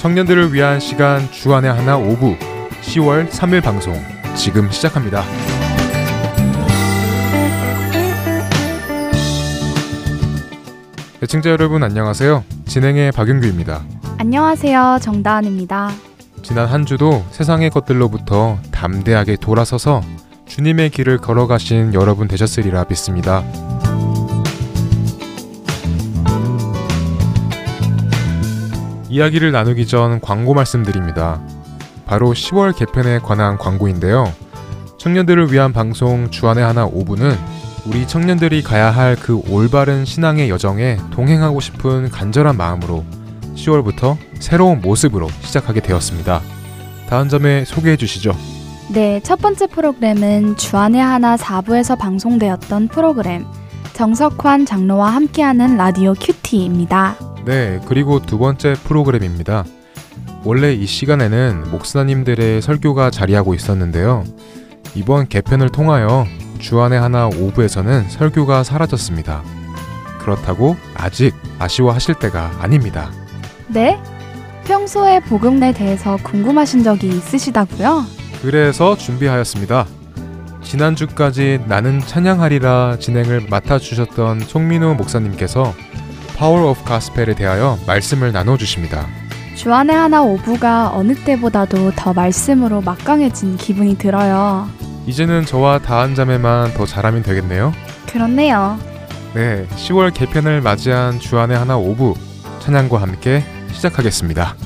청년들을 0.00 0.54
위한 0.54 0.80
시간 0.80 1.30
주안의 1.30 1.70
하나 1.70 1.98
오부 1.98 2.34
10월 2.80 3.28
3일 3.28 3.62
방송 3.62 3.94
지금 4.34 4.70
시작합니다. 4.70 5.22
애청자 11.22 11.50
여러분 11.50 11.82
안녕하세요. 11.82 12.42
진행의 12.64 13.12
박윤규입니다. 13.12 13.82
안녕하세요. 14.16 15.00
정다은입니다. 15.02 15.90
지난 16.42 16.66
한 16.66 16.86
주도 16.86 17.22
세상의 17.30 17.68
것들로부터 17.68 18.58
담대하게 18.70 19.36
돌아서서 19.36 20.00
주님의 20.46 20.88
길을 20.88 21.18
걸어가신 21.18 21.92
여러분 21.92 22.26
되셨으리라 22.26 22.86
믿습니다. 22.88 23.44
이야기를 29.10 29.50
나누기 29.52 29.86
전 29.86 30.20
광고 30.20 30.54
말씀드립니다. 30.54 31.40
바로 32.06 32.32
10월 32.32 32.74
개편에 32.76 33.18
관한 33.18 33.58
광고인데요. 33.58 34.32
청년들을 34.98 35.52
위한 35.52 35.72
방송 35.72 36.30
주안의 36.30 36.62
하나 36.64 36.88
5부는 36.88 37.36
우리 37.86 38.06
청년들이 38.06 38.62
가야 38.62 38.90
할 38.90 39.16
그 39.20 39.40
올바른 39.50 40.04
신앙의 40.04 40.48
여정에 40.50 40.98
동행하고 41.10 41.60
싶은 41.60 42.10
간절한 42.10 42.56
마음으로 42.56 43.04
10월부터 43.56 44.16
새로운 44.38 44.80
모습으로 44.80 45.28
시작하게 45.40 45.80
되었습니다. 45.80 46.40
다음 47.08 47.28
점에 47.28 47.64
소개해 47.64 47.96
주시죠. 47.96 48.32
네, 48.92 49.20
첫 49.24 49.40
번째 49.40 49.66
프로그램은 49.66 50.56
주안의 50.56 51.00
하나 51.00 51.36
4부에서 51.36 51.98
방송되었던 51.98 52.88
프로그램 52.88 53.44
정석환 53.92 54.66
장로와 54.66 55.10
함께하는 55.10 55.76
라디오 55.76 56.14
큐티 56.14 56.39
입니다. 56.56 57.16
네, 57.44 57.80
그리고 57.86 58.20
두 58.20 58.38
번째 58.38 58.74
프로그램입니다. 58.84 59.64
원래 60.44 60.72
이 60.72 60.86
시간에는 60.86 61.70
목사님들의 61.70 62.62
설교가 62.62 63.10
자리하고 63.10 63.54
있었는데요. 63.54 64.24
이번 64.94 65.28
개편을 65.28 65.68
통하여 65.68 66.26
주안의 66.58 67.00
하나 67.00 67.28
5부에서는 67.28 68.08
설교가 68.08 68.64
사라졌습니다. 68.64 69.42
그렇다고 70.18 70.76
아직 70.94 71.34
아쉬워하실 71.58 72.16
때가 72.16 72.52
아닙니다. 72.60 73.10
네? 73.68 73.98
평소에 74.64 75.20
복음에 75.20 75.72
대해서 75.72 76.16
궁금하신 76.22 76.84
적이 76.84 77.08
있으시다고요? 77.08 78.04
그래서 78.42 78.96
준비하였습니다. 78.96 79.86
지난주까지 80.62 81.60
나는 81.66 82.00
찬양하리라 82.00 82.98
진행을 83.00 83.46
맡아주셨던 83.50 84.40
송민호 84.40 84.94
목사님께서 84.94 85.74
Power 86.40 86.70
of 86.70 86.84
Gospel에 86.84 87.34
대하여 87.34 87.78
말씀을 87.86 88.32
나눠 88.32 88.56
주십니다. 88.56 89.06
주안의 89.56 89.94
하나 89.94 90.22
5부가 90.22 90.90
어느 90.94 91.14
때보다도 91.14 91.92
더 91.94 92.14
말씀으로 92.14 92.80
막강해진 92.80 93.58
기분이 93.58 93.98
들어요. 93.98 94.66
이제는 95.06 95.44
저와 95.44 95.80
다한 95.80 96.14
자매만 96.14 96.72
더 96.72 96.86
잘하면 96.86 97.22
되겠네요. 97.22 97.74
그렇네요. 98.10 98.78
네, 99.34 99.66
10월 99.76 100.14
개편을 100.14 100.62
맞이한 100.62 101.20
주안의 101.20 101.58
하나 101.58 101.76
5부 101.76 102.16
찬양과 102.60 103.02
함께 103.02 103.44
시작하겠습니다. 103.72 104.56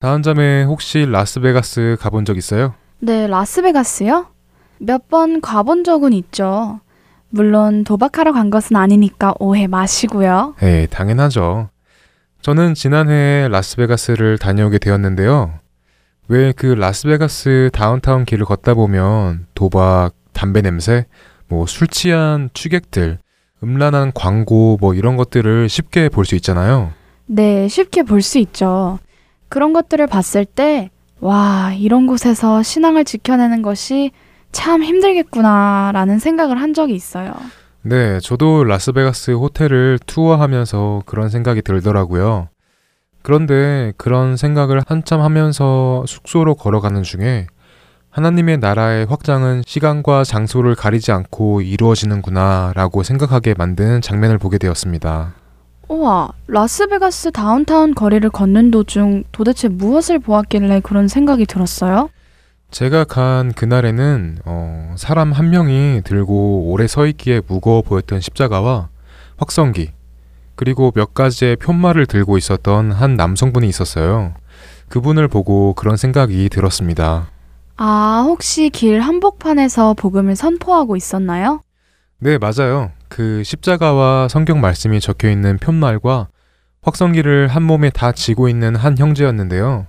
다한 0.00 0.22
자매 0.22 0.62
혹시 0.62 1.06
라스베가스 1.10 1.96
가본 1.98 2.24
적 2.24 2.36
있어요? 2.36 2.74
네, 3.00 3.26
라스베가스요? 3.26 4.26
몇 4.78 5.08
번 5.08 5.40
가본 5.40 5.82
적은 5.82 6.12
있죠. 6.12 6.78
물론 7.30 7.82
도박하러 7.82 8.32
간 8.32 8.48
것은 8.48 8.76
아니니까 8.76 9.34
오해 9.40 9.66
마시고요. 9.66 10.54
네, 10.60 10.86
당연하죠. 10.86 11.70
저는 12.42 12.74
지난해에 12.74 13.48
라스베가스를 13.48 14.38
다녀오게 14.38 14.78
되었는데요. 14.78 15.54
왜 16.28 16.52
그 16.52 16.66
라스베가스 16.66 17.70
다운타운 17.72 18.24
길을 18.24 18.44
걷다 18.46 18.74
보면 18.74 19.46
도박, 19.56 20.10
담배 20.32 20.62
냄새, 20.62 21.06
뭐 21.48 21.66
술 21.66 21.88
취한 21.88 22.50
취객들, 22.54 23.18
음란한 23.64 24.12
광고 24.14 24.76
뭐 24.80 24.94
이런 24.94 25.16
것들을 25.16 25.68
쉽게 25.68 26.08
볼 26.08 26.24
수 26.24 26.36
있잖아요. 26.36 26.92
네, 27.26 27.66
쉽게 27.66 28.04
볼 28.04 28.22
수 28.22 28.38
있죠. 28.38 29.00
그런 29.48 29.72
것들을 29.72 30.06
봤을 30.06 30.44
때, 30.44 30.90
와, 31.20 31.72
이런 31.76 32.06
곳에서 32.06 32.62
신앙을 32.62 33.04
지켜내는 33.04 33.62
것이 33.62 34.12
참 34.52 34.82
힘들겠구나라는 34.82 36.18
생각을 36.18 36.60
한 36.60 36.74
적이 36.74 36.94
있어요. 36.94 37.34
네, 37.82 38.18
저도 38.20 38.64
라스베가스 38.64 39.32
호텔을 39.32 39.98
투어하면서 40.06 41.02
그런 41.06 41.28
생각이 41.28 41.62
들더라고요. 41.62 42.48
그런데 43.22 43.92
그런 43.96 44.36
생각을 44.36 44.80
한참 44.86 45.20
하면서 45.20 46.04
숙소로 46.06 46.54
걸어가는 46.54 47.02
중에 47.02 47.46
하나님의 48.10 48.58
나라의 48.58 49.06
확장은 49.06 49.62
시간과 49.66 50.24
장소를 50.24 50.74
가리지 50.74 51.12
않고 51.12 51.60
이루어지는구나 51.60 52.72
라고 52.74 53.02
생각하게 53.02 53.54
만든 53.56 54.00
장면을 54.00 54.38
보게 54.38 54.58
되었습니다. 54.58 55.34
우와, 55.88 56.30
라스베가스 56.46 57.30
다운타운 57.32 57.94
거리를 57.94 58.28
걷는 58.30 58.70
도중 58.70 59.24
도대체 59.32 59.68
무엇을 59.68 60.18
보았길래 60.18 60.80
그런 60.80 61.08
생각이 61.08 61.46
들었어요? 61.46 62.10
제가 62.70 63.04
간 63.04 63.52
그날에는 63.52 64.40
어, 64.44 64.94
사람 64.98 65.32
한 65.32 65.48
명이 65.48 66.02
들고 66.04 66.70
오래 66.70 66.86
서 66.86 67.06
있기에 67.06 67.40
무거워 67.46 67.80
보였던 67.80 68.20
십자가와 68.20 68.88
확성기 69.38 69.92
그리고 70.54 70.90
몇 70.94 71.14
가지의 71.14 71.56
편말을 71.56 72.04
들고 72.06 72.36
있었던 72.36 72.92
한 72.92 73.14
남성분이 73.14 73.66
있었어요. 73.68 74.34
그분을 74.88 75.28
보고 75.28 75.72
그런 75.74 75.96
생각이 75.96 76.48
들었습니다. 76.50 77.28
아, 77.76 78.24
혹시 78.26 78.68
길 78.68 79.00
한복판에서 79.00 79.94
복음을 79.94 80.34
선포하고 80.36 80.96
있었나요? 80.96 81.62
네, 82.18 82.36
맞아요. 82.38 82.90
그 83.08 83.42
십자가와 83.44 84.28
성경 84.28 84.60
말씀이 84.60 85.00
적혀 85.00 85.30
있는 85.30 85.58
편말과 85.58 86.28
확성기를 86.82 87.48
한 87.48 87.62
몸에 87.62 87.90
다 87.90 88.12
쥐고 88.12 88.48
있는 88.48 88.76
한 88.76 88.96
형제였는데요. 88.96 89.86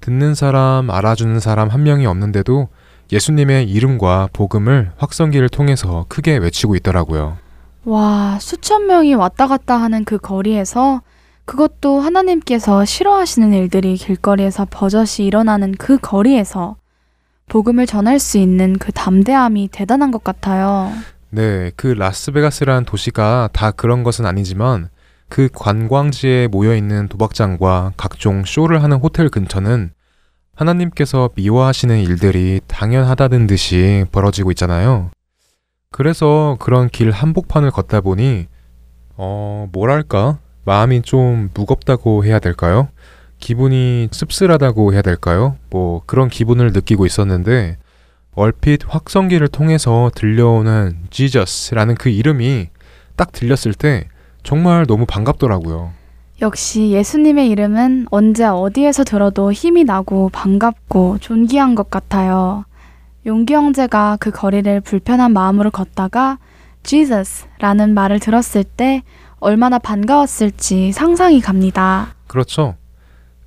듣는 0.00 0.34
사람, 0.34 0.90
알아주는 0.90 1.38
사람 1.40 1.68
한 1.68 1.82
명이 1.82 2.06
없는데도 2.06 2.68
예수님의 3.12 3.70
이름과 3.70 4.28
복음을 4.32 4.92
확성기를 4.96 5.48
통해서 5.48 6.04
크게 6.08 6.36
외치고 6.36 6.76
있더라고요. 6.76 7.38
와, 7.84 8.38
수천 8.40 8.86
명이 8.86 9.14
왔다 9.14 9.46
갔다 9.46 9.76
하는 9.76 10.04
그 10.04 10.18
거리에서 10.18 11.00
그것도 11.46 12.00
하나님께서 12.00 12.84
싫어하시는 12.84 13.54
일들이 13.54 13.96
길거리에서 13.96 14.66
버젓이 14.68 15.24
일어나는 15.24 15.72
그 15.78 15.96
거리에서 15.96 16.76
복음을 17.48 17.86
전할 17.86 18.18
수 18.18 18.36
있는 18.36 18.74
그 18.78 18.92
담대함이 18.92 19.70
대단한 19.72 20.10
것 20.10 20.22
같아요. 20.22 20.92
네, 21.30 21.70
그 21.76 21.88
라스베가스라는 21.88 22.84
도시가 22.84 23.50
다 23.52 23.70
그런 23.70 24.02
것은 24.02 24.24
아니지만 24.24 24.88
그 25.28 25.48
관광지에 25.52 26.48
모여 26.48 26.74
있는 26.74 27.06
도박장과 27.08 27.92
각종 27.96 28.44
쇼를 28.46 28.82
하는 28.82 28.96
호텔 28.96 29.28
근처는 29.28 29.90
하나님께서 30.54 31.30
미워하시는 31.34 32.00
일들이 32.00 32.60
당연하다는 32.66 33.46
듯이 33.46 34.06
벌어지고 34.10 34.50
있잖아요. 34.52 35.10
그래서 35.90 36.56
그런 36.60 36.88
길 36.88 37.10
한복판을 37.10 37.70
걷다 37.70 38.00
보니 38.00 38.46
어, 39.16 39.68
뭐랄까? 39.72 40.38
마음이 40.64 41.02
좀 41.02 41.50
무겁다고 41.54 42.24
해야 42.24 42.38
될까요? 42.38 42.88
기분이 43.38 44.08
씁쓸하다고 44.10 44.94
해야 44.94 45.02
될까요? 45.02 45.56
뭐 45.70 46.02
그런 46.06 46.28
기분을 46.28 46.72
느끼고 46.72 47.06
있었는데 47.06 47.76
얼핏 48.38 48.82
확성기를 48.86 49.48
통해서 49.48 50.10
들려오는 50.14 50.96
지저스라는 51.10 51.96
그 51.96 52.08
이름이 52.08 52.68
딱 53.16 53.32
들렸을 53.32 53.74
때 53.76 54.04
정말 54.44 54.86
너무 54.86 55.06
반갑더라고요. 55.06 55.90
역시 56.40 56.90
예수님의 56.90 57.48
이름은 57.50 58.06
언제 58.12 58.44
어디에서 58.44 59.02
들어도 59.02 59.52
힘이 59.52 59.82
나고 59.82 60.28
반갑고 60.28 61.18
존귀한 61.18 61.74
것 61.74 61.90
같아요. 61.90 62.64
용기 63.26 63.54
형제가 63.54 64.18
그 64.20 64.30
거리를 64.30 64.80
불편한 64.82 65.32
마음으로 65.32 65.70
걷다가 65.72 66.38
Jesus라는 66.84 67.92
말을 67.92 68.20
들었을 68.20 68.62
때 68.62 69.02
얼마나 69.40 69.78
반가웠을지 69.78 70.92
상상이 70.92 71.40
갑니다. 71.40 72.14
그렇죠. 72.28 72.76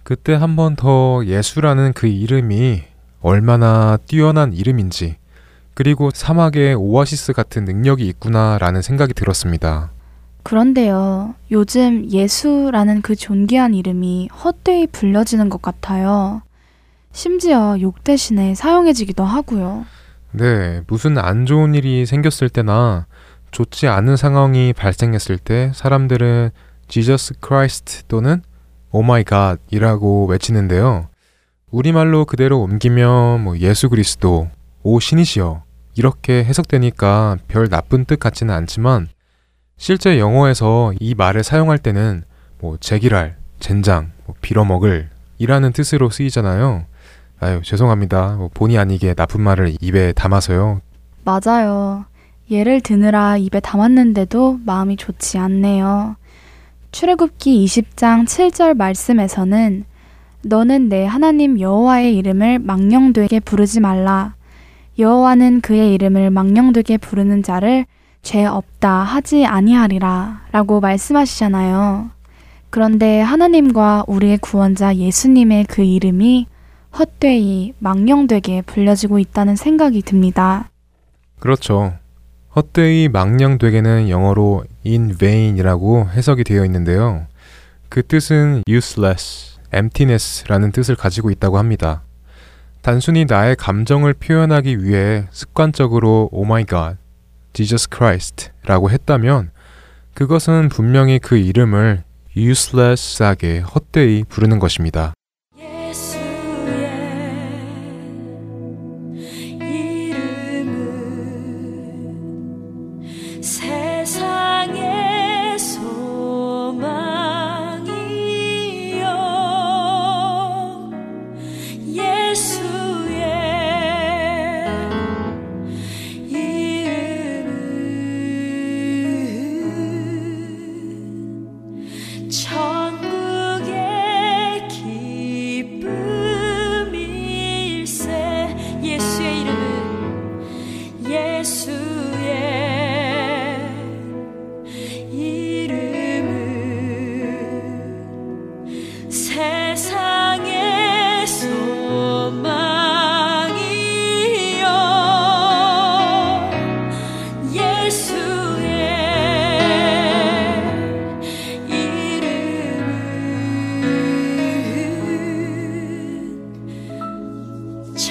그때 0.03 0.33
한 0.33 0.55
번 0.57 0.75
더 0.75 1.23
예수라는 1.25 1.93
그 1.93 2.07
이름이 2.07 2.83
얼마나 3.21 3.97
뛰어난 4.05 4.53
이름인지 4.53 5.17
그리고 5.73 6.11
사막에 6.13 6.73
오아시스 6.73 7.33
같은 7.33 7.65
능력이 7.65 8.07
있구나라는 8.07 8.81
생각이 8.81 9.13
들었습니다. 9.13 9.91
그런데요, 10.43 11.35
요즘 11.51 12.09
예수라는 12.09 13.01
그 13.01 13.15
존귀한 13.15 13.73
이름이 13.73 14.29
헛되이 14.43 14.87
불려지는 14.87 15.49
것 15.49 15.61
같아요. 15.61 16.41
심지어 17.11 17.77
욕 17.79 18.03
대신에 18.03 18.55
사용해지기도 18.55 19.23
하고요. 19.23 19.85
네, 20.31 20.81
무슨 20.87 21.17
안 21.17 21.45
좋은 21.45 21.75
일이 21.75 22.05
생겼을 22.05 22.49
때나 22.49 23.05
좋지 23.51 23.87
않은 23.87 24.15
상황이 24.15 24.73
발생했을 24.73 25.37
때 25.37 25.71
사람들은 25.75 26.51
Jesus 26.87 27.33
Christ 27.45 28.03
또는 28.07 28.41
Oh 28.93 29.05
my 29.05 29.23
God이라고 29.23 30.25
외치는데요. 30.27 31.10
우리말로 31.71 32.25
그대로 32.25 32.61
옮기면 32.61 33.43
뭐 33.43 33.57
예수 33.59 33.89
그리스도, 33.89 34.49
오 34.83 34.99
신이시여 34.99 35.63
이렇게 35.95 36.43
해석되니까 36.43 37.37
별 37.47 37.69
나쁜 37.69 38.05
뜻 38.05 38.19
같지는 38.19 38.53
않지만 38.53 39.07
실제 39.77 40.19
영어에서 40.19 40.93
이 40.99 41.15
말을 41.15 41.43
사용할 41.43 41.77
때는 41.77 42.23
뭐 42.59 42.77
제기랄, 42.79 43.37
젠장, 43.59 44.11
뭐 44.25 44.35
빌어먹을 44.41 45.09
이라는 45.37 45.71
뜻으로 45.71 46.09
쓰이잖아요. 46.09 46.85
아유 47.39 47.61
죄송합니다. 47.63 48.35
뭐 48.35 48.49
본의 48.53 48.77
아니게 48.77 49.13
나쁜 49.13 49.41
말을 49.41 49.75
입에 49.79 50.11
담아서요. 50.13 50.81
맞아요. 51.23 52.05
예를 52.51 52.81
드느라 52.81 53.37
입에 53.37 53.59
담았는데도 53.61 54.59
마음이 54.65 54.97
좋지 54.97 55.37
않네요. 55.37 56.17
출애굽기 56.91 57.65
20장 57.65 58.25
7절 58.25 58.75
말씀에서는 58.75 59.85
너는 60.43 60.89
내 60.89 61.05
하나님 61.05 61.59
여호와의 61.59 62.15
이름을 62.17 62.59
망령되게 62.59 63.39
부르지 63.41 63.79
말라. 63.79 64.35
여호와는 64.97 65.61
그의 65.61 65.93
이름을 65.93 66.29
망령되게 66.31 66.97
부르는 66.97 67.43
자를 67.43 67.85
죄 68.21 68.45
없다 68.45 68.89
하지 68.89 69.45
아니하리라 69.45 70.41
라고 70.51 70.79
말씀하시잖아요. 70.79 72.09
그런데 72.69 73.19
하나님과 73.19 74.05
우리의 74.07 74.37
구원자 74.37 74.95
예수님의 74.95 75.65
그 75.65 75.81
이름이 75.81 76.47
헛되이 76.97 77.73
망령되게 77.79 78.63
불려지고 78.63 79.19
있다는 79.19 79.55
생각이 79.55 80.01
듭니다. 80.01 80.69
그렇죠. 81.39 81.93
헛되이 82.55 83.09
망령되게는 83.09 84.09
영어로 84.09 84.65
in 84.85 85.17
vain이라고 85.17 86.09
해석이 86.13 86.43
되어 86.43 86.65
있는데요. 86.65 87.25
그 87.89 88.05
뜻은 88.05 88.63
useless, 88.67 89.50
emptiness라는 89.73 90.71
뜻을 90.71 90.95
가지고 90.95 91.31
있다고 91.31 91.57
합니다. 91.57 92.03
단순히 92.81 93.25
나의 93.25 93.55
감정을 93.55 94.13
표현하기 94.13 94.83
위해 94.83 95.27
습관적으로 95.31 96.29
oh 96.33 96.45
my 96.45 96.65
god, 96.65 96.97
Jesus 97.53 97.87
Christ라고 97.93 98.89
했다면 98.89 99.51
그것은 100.13 100.69
분명히 100.69 101.19
그 101.19 101.37
이름을 101.37 102.03
useless하게 102.35 103.59
헛되이 103.59 104.23
부르는 104.25 104.59
것입니다. 104.59 105.13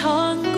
tongue 0.01 0.50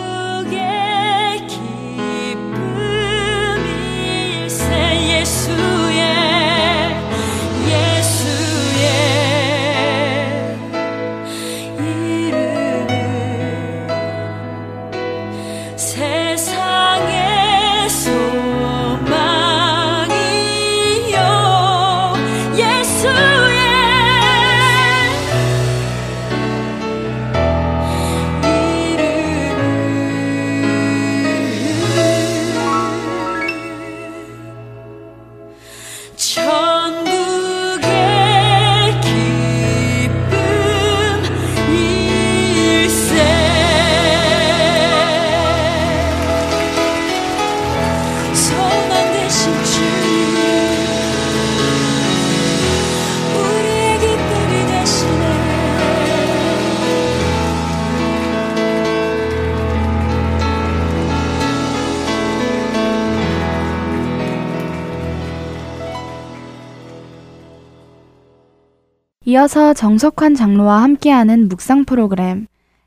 이어서 69.33 69.73
정석환 69.73 70.35
장로와 70.35 70.83
함께하는 70.83 71.47
묵상 71.47 71.85
프로그램 71.85 72.45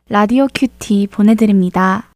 라디오 0.08 0.46
큐티 0.54 1.08
보내드립니다. 1.10 2.12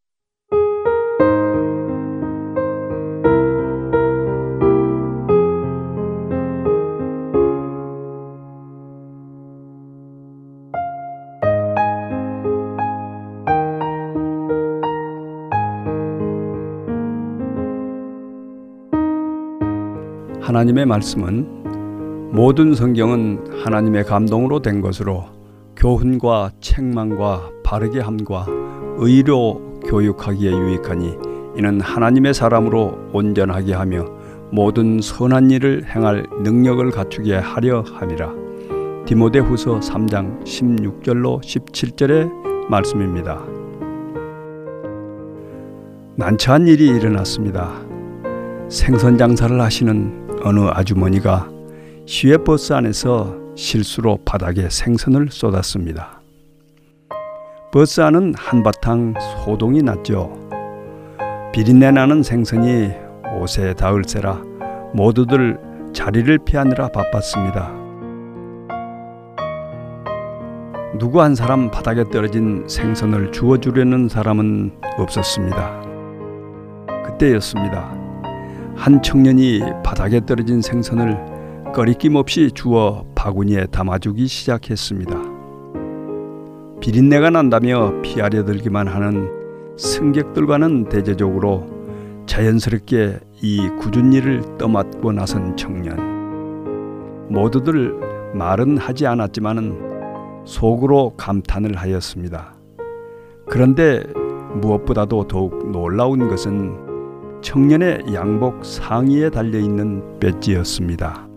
하나님의 20.40 20.86
말씀은 20.86 21.59
모든 22.32 22.74
성경은 22.74 23.60
하나님의 23.64 24.04
감동으로 24.04 24.62
된 24.62 24.80
것으로 24.80 25.24
교훈과 25.74 26.52
책망과 26.60 27.50
바르게 27.64 27.98
함과 27.98 28.46
의로 28.98 29.80
교육하기에 29.84 30.52
유익하니 30.52 31.16
이는 31.56 31.80
하나님의 31.80 32.32
사람으로 32.32 32.96
온전하게 33.12 33.74
하며 33.74 34.04
모든 34.52 35.00
선한 35.00 35.50
일을 35.50 35.84
행할 35.86 36.24
능력을 36.42 36.88
갖추게 36.92 37.34
하려 37.34 37.80
함이라. 37.80 38.32
디모데후서 39.06 39.80
3장 39.80 40.44
16절로 40.44 41.40
17절의 41.40 42.30
말씀입니다. 42.68 43.42
난처한 46.14 46.68
일이 46.68 46.86
일어났습니다. 46.86 47.72
생선 48.68 49.18
장사를 49.18 49.60
하시는 49.60 50.28
어느 50.44 50.60
아주머니가 50.60 51.59
시외버스 52.10 52.72
안에서 52.72 53.36
실수로 53.54 54.18
바닥에 54.24 54.68
생선을 54.68 55.28
쏟았습니다. 55.30 56.20
버스 57.72 58.00
안은 58.00 58.34
한바탕 58.36 59.14
소동이 59.44 59.80
났죠. 59.84 60.36
비린내 61.52 61.92
나는 61.92 62.24
생선이 62.24 62.90
옷에 63.38 63.74
닿을세라 63.74 64.42
모두들 64.92 65.60
자리를 65.92 66.36
피하느라 66.38 66.88
바빴습니다. 66.88 67.70
누구 70.98 71.22
한 71.22 71.36
사람 71.36 71.70
바닥에 71.70 72.02
떨어진 72.10 72.64
생선을 72.66 73.30
주워주려는 73.30 74.08
사람은 74.08 74.72
없었습니다. 74.98 75.80
그때였습니다. 77.06 77.94
한 78.74 79.00
청년이 79.00 79.60
바닥에 79.84 80.18
떨어진 80.26 80.60
생선을 80.60 81.29
꺼리낌 81.72 82.16
없이 82.16 82.50
주워 82.52 83.06
바구니에 83.14 83.66
담아주기 83.66 84.26
시작했습니다. 84.26 85.22
비린내가 86.80 87.30
난다며 87.30 88.00
피하려 88.02 88.44
들기만 88.44 88.88
하는 88.88 89.30
승객들과는 89.76 90.88
대제적으로 90.88 91.68
자연스럽게 92.26 93.20
이 93.40 93.68
굳은 93.78 94.12
일을 94.12 94.58
떠맡고 94.58 95.12
나선 95.12 95.56
청년. 95.56 95.96
모두들 97.28 97.94
말은 98.34 98.76
하지 98.76 99.06
않았지만은 99.06 100.44
속으로 100.44 101.14
감탄을 101.16 101.76
하였습니다. 101.76 102.54
그런데 103.46 104.02
무엇보다도 104.60 105.28
더욱 105.28 105.70
놀라운 105.70 106.28
것은 106.28 107.40
청년의 107.42 108.12
양복 108.12 108.64
상의에 108.64 109.30
달려 109.30 109.60
있는 109.60 110.18
배지였습니다. 110.18 111.29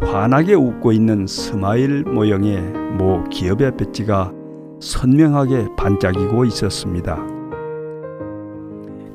환하게 0.00 0.54
웃고 0.54 0.92
있는 0.92 1.26
스마일 1.26 2.04
모형의 2.04 2.60
모 2.96 3.24
기업의 3.24 3.76
배지가 3.76 4.32
선명하게 4.80 5.68
반짝이고 5.76 6.44
있었습니다. 6.44 7.18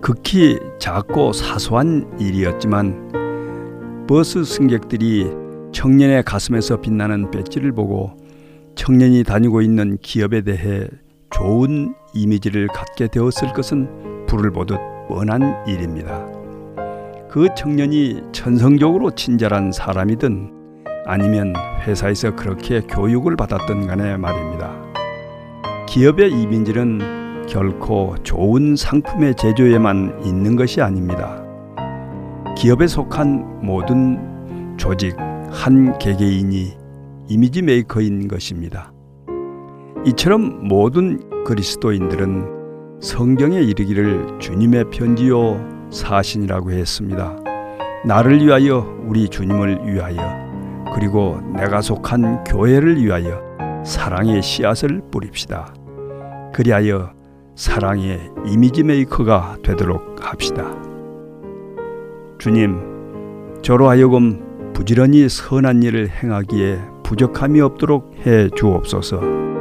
극히 0.01 0.59
작고 0.79 1.31
사소한 1.31 2.05
일이었지만 2.19 4.05
버스 4.07 4.43
승객들이 4.43 5.31
청년의 5.71 6.23
가슴에서 6.23 6.81
빛나는 6.81 7.31
배지를 7.31 7.71
보고 7.71 8.11
청년이 8.75 9.23
다니고 9.23 9.61
있는 9.61 9.97
기업에 10.01 10.41
대해 10.41 10.87
좋은 11.31 11.95
이미지를 12.13 12.67
갖게 12.67 13.07
되었을 13.07 13.53
것은 13.53 14.25
불을 14.27 14.51
보듯 14.51 14.77
뻔한 15.07 15.65
일입니다. 15.67 16.25
그 17.29 17.47
청년이 17.55 18.21
천성적으로 18.33 19.11
친절한 19.11 19.71
사람이든 19.71 20.62
아니면 21.05 21.53
회사에서 21.85 22.35
그렇게 22.35 22.81
교육을 22.81 23.35
받았던 23.35 23.87
간에 23.87 24.17
말입니다. 24.17 24.71
기업의 25.87 26.31
이민지는 26.31 27.45
결코 27.47 28.15
좋은 28.23 28.75
상품의 28.75 29.35
제조에만 29.35 30.21
있는 30.25 30.55
것이 30.55 30.81
아닙니다. 30.81 31.43
기업에 32.57 32.87
속한 32.87 33.65
모든 33.65 34.75
조직 34.77 35.15
한 35.51 35.97
개개인이 35.99 36.73
이미지 37.27 37.61
메이커인 37.61 38.27
것입니다. 38.27 38.91
이처럼 40.05 40.67
모든 40.67 41.43
그리스도인들은 41.43 42.99
성경에 43.01 43.59
이르기를 43.61 44.39
주님의 44.39 44.85
편지요 44.89 45.87
사신이라고 45.91 46.71
했습니다. 46.71 47.35
나를 48.05 48.45
위하여 48.45 48.85
우리 49.05 49.29
주님을 49.29 49.85
위하여 49.85 50.52
그리고 50.93 51.39
내가 51.55 51.81
속한 51.81 52.43
교회를 52.43 53.03
위하여 53.03 53.41
사랑의 53.83 54.41
씨앗을 54.41 55.01
뿌립시다. 55.11 55.73
그리하여 56.53 57.11
사랑의 57.55 58.31
이미지 58.45 58.83
메이커가 58.83 59.57
되도록 59.63 60.17
합시다. 60.21 60.65
주님, 62.37 62.79
저로 63.61 63.89
하여금 63.89 64.71
부지런히 64.73 65.27
선한 65.29 65.83
일을 65.83 66.09
행하기에 66.09 66.79
부족함이 67.03 67.61
없도록 67.61 68.13
해 68.25 68.49
주옵소서. 68.49 69.52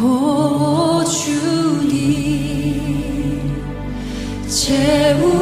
오 0.00 1.04
주님 1.04 1.92
재우 4.48 5.41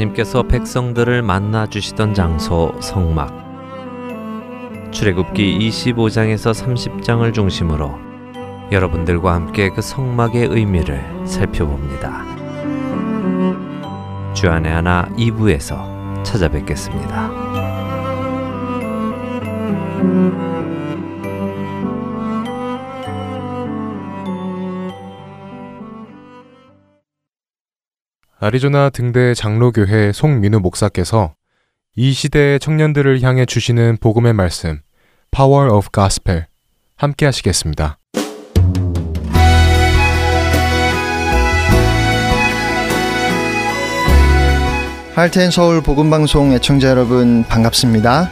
하나님께서 0.00 0.42
백성들을 0.44 1.22
만나 1.22 1.66
주시던 1.66 2.14
장소 2.14 2.72
성막. 2.80 3.50
출애굽기 4.90 5.58
25장에서 5.68 6.52
30장을 6.52 7.32
중심으로 7.32 7.98
여러분들과 8.72 9.34
함께 9.34 9.68
그 9.70 9.82
성막의 9.82 10.48
의미를 10.50 11.04
살펴봅니다. 11.26 12.24
주안의 14.34 14.72
하나 14.72 15.08
2부에서 15.16 16.24
찾아뵙겠습니다. 16.24 17.29
아리조나 28.42 28.88
등대 28.88 29.34
장로교회 29.34 30.12
송민우 30.12 30.60
목사께서 30.60 31.34
이 31.94 32.12
시대의 32.12 32.58
청년들을 32.58 33.20
향해 33.20 33.44
주시는 33.44 33.98
복음의 34.00 34.32
말씀 34.32 34.80
Power 35.30 35.70
of 35.70 35.88
Gospel 35.92 36.46
함께 36.96 37.26
하시겠습니다. 37.26 37.98
할텐 45.14 45.50
서울 45.50 45.82
복음방송 45.82 46.54
애청자 46.54 46.88
여러분 46.88 47.44
반갑습니다. 47.44 48.30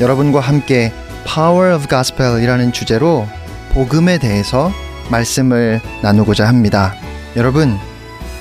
여러분과 0.00 0.38
함께 0.38 0.92
Power 1.26 1.74
of 1.74 1.88
Gospel이라는 1.88 2.70
주제로 2.70 3.26
복음에 3.72 4.18
대해서 4.20 4.70
말씀을 5.10 5.80
나누고자 6.04 6.46
합니다. 6.46 6.94
여러분, 7.36 7.76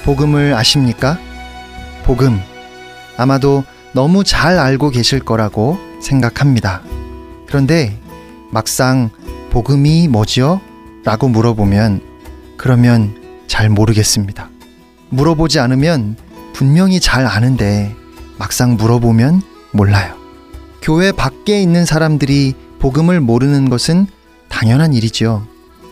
복음을 0.04 0.54
아십니까? 0.56 1.18
복음. 2.04 2.40
아마도 3.18 3.64
너무 3.94 4.24
잘 4.24 4.58
알고 4.58 4.90
계실 4.92 5.20
거라고 5.20 5.78
생각합니다. 6.02 6.82
그런데 7.48 8.00
막상 8.52 9.10
복음이 9.50 10.08
뭐지요? 10.08 10.62
라고 11.04 11.28
물어보면 11.28 12.02
그러면 12.58 13.16
잘 13.48 13.70
모르겠습니다. 13.70 14.50
물어보지 15.10 15.60
않으면 15.60 16.16
분명히 16.54 17.00
잘 17.00 17.26
아는데 17.26 17.96
막상 18.38 18.76
물어보면 18.76 19.42
몰라요. 19.72 20.16
교회 20.82 21.12
밖에 21.12 21.62
있는 21.62 21.86
사람들이 21.86 22.54
복음을 22.80 23.20
모르는 23.20 23.70
것은 23.70 24.08
당연한 24.50 24.94
일이지요. 24.94 25.46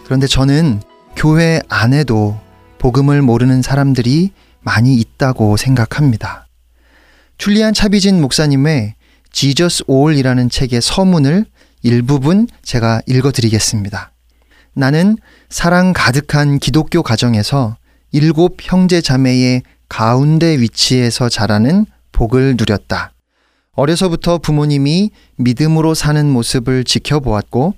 그런데 0.06 0.28
저는 0.28 0.82
교회 1.16 1.62
안에도 1.68 2.40
복음을 2.80 3.22
모르는 3.22 3.62
사람들이 3.62 4.32
많이 4.62 4.96
있다고 4.96 5.58
생각합니다. 5.58 6.48
줄리안 7.38 7.74
차비진 7.74 8.20
목사님의 8.22 8.96
Jesus 9.32 9.84
All이라는 9.90 10.50
책의 10.50 10.82
서문을 10.82 11.46
일부분 11.84 12.48
제가 12.64 13.02
읽어드리겠습니다. 13.06 14.12
나는 14.74 15.18
사랑 15.50 15.94
가득한 15.94 16.60
기독교 16.60 17.04
가정에서 17.04 17.78
일곱 18.12 18.58
형제 18.62 19.02
자매의 19.02 19.64
가운데 19.90 20.60
위치에서 20.60 21.30
자라는 21.30 21.86
복을 22.12 22.56
누렸다. 22.58 23.12
어려서부터 23.74 24.40
부모님이 24.40 25.12
믿음으로 25.38 25.94
사는 25.94 26.30
모습을 26.30 26.84
지켜보았고 26.84 27.76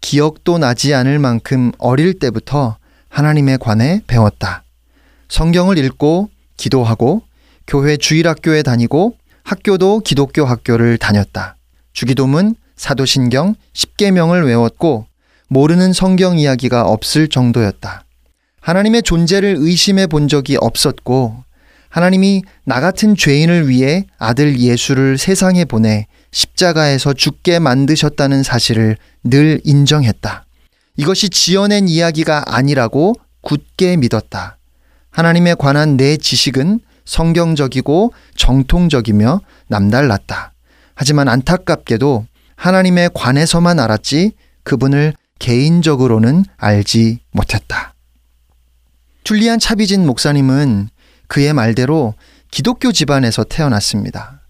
기억도 0.00 0.58
나지 0.58 0.94
않을 0.94 1.18
만큼 1.18 1.72
어릴 1.78 2.18
때부터 2.18 2.76
하나님에 3.08 3.56
관해 3.56 4.02
배웠다. 4.06 4.62
성경을 5.28 5.78
읽고 5.78 6.30
기도하고 6.56 7.22
교회 7.66 7.96
주일학교에 7.96 8.62
다니고 8.62 9.16
학교도 9.44 10.00
기독교 10.00 10.44
학교를 10.44 10.98
다녔다. 10.98 11.56
주기도문, 11.92 12.54
사도신경, 12.76 13.54
십계명을 13.72 14.44
외웠고 14.44 15.06
모르는 15.48 15.92
성경 15.92 16.38
이야기가 16.38 16.82
없을 16.82 17.28
정도였다. 17.28 18.04
하나님의 18.60 19.02
존재를 19.02 19.56
의심해 19.58 20.06
본 20.06 20.28
적이 20.28 20.56
없었고 20.60 21.44
하나님이 21.88 22.42
나 22.64 22.80
같은 22.80 23.16
죄인을 23.16 23.68
위해 23.68 24.06
아들 24.18 24.58
예수를 24.58 25.16
세상에 25.16 25.64
보내 25.64 26.06
십자가에서 26.30 27.14
죽게 27.14 27.58
만드셨다는 27.58 28.42
사실을 28.42 28.96
늘 29.24 29.60
인정했다. 29.64 30.44
이것이 30.98 31.30
지어낸 31.30 31.88
이야기가 31.88 32.42
아니라고 32.48 33.14
굳게 33.40 33.96
믿었다. 33.96 34.58
하나님에 35.10 35.54
관한 35.54 35.96
내 35.96 36.16
지식은 36.16 36.80
성경적이고 37.04 38.12
정통적이며 38.36 39.40
남달랐다. 39.68 40.52
하지만 40.94 41.28
안타깝게도 41.28 42.26
하나님에 42.56 43.08
관해서만 43.14 43.78
알았지 43.78 44.32
그분을 44.64 45.14
개인적으로는 45.38 46.44
알지 46.56 47.20
못했다. 47.30 47.94
툴리안 49.22 49.60
차비진 49.60 50.04
목사님은 50.04 50.88
그의 51.28 51.52
말대로 51.52 52.14
기독교 52.50 52.90
집안에서 52.90 53.44
태어났습니다. 53.44 54.40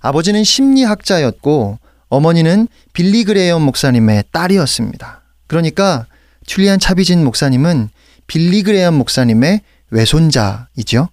아버지는 0.00 0.44
심리학자였고 0.44 1.78
어머니는 2.08 2.68
빌리 2.94 3.24
그레이엄 3.24 3.60
목사님의 3.62 4.24
딸이었습니다. 4.32 5.19
그러니까 5.50 6.06
툴리안 6.46 6.78
차비진 6.78 7.24
목사님은 7.24 7.88
빌리 8.28 8.62
그레이엄 8.62 8.94
목사님의 8.94 9.62
외손자이죠. 9.90 11.08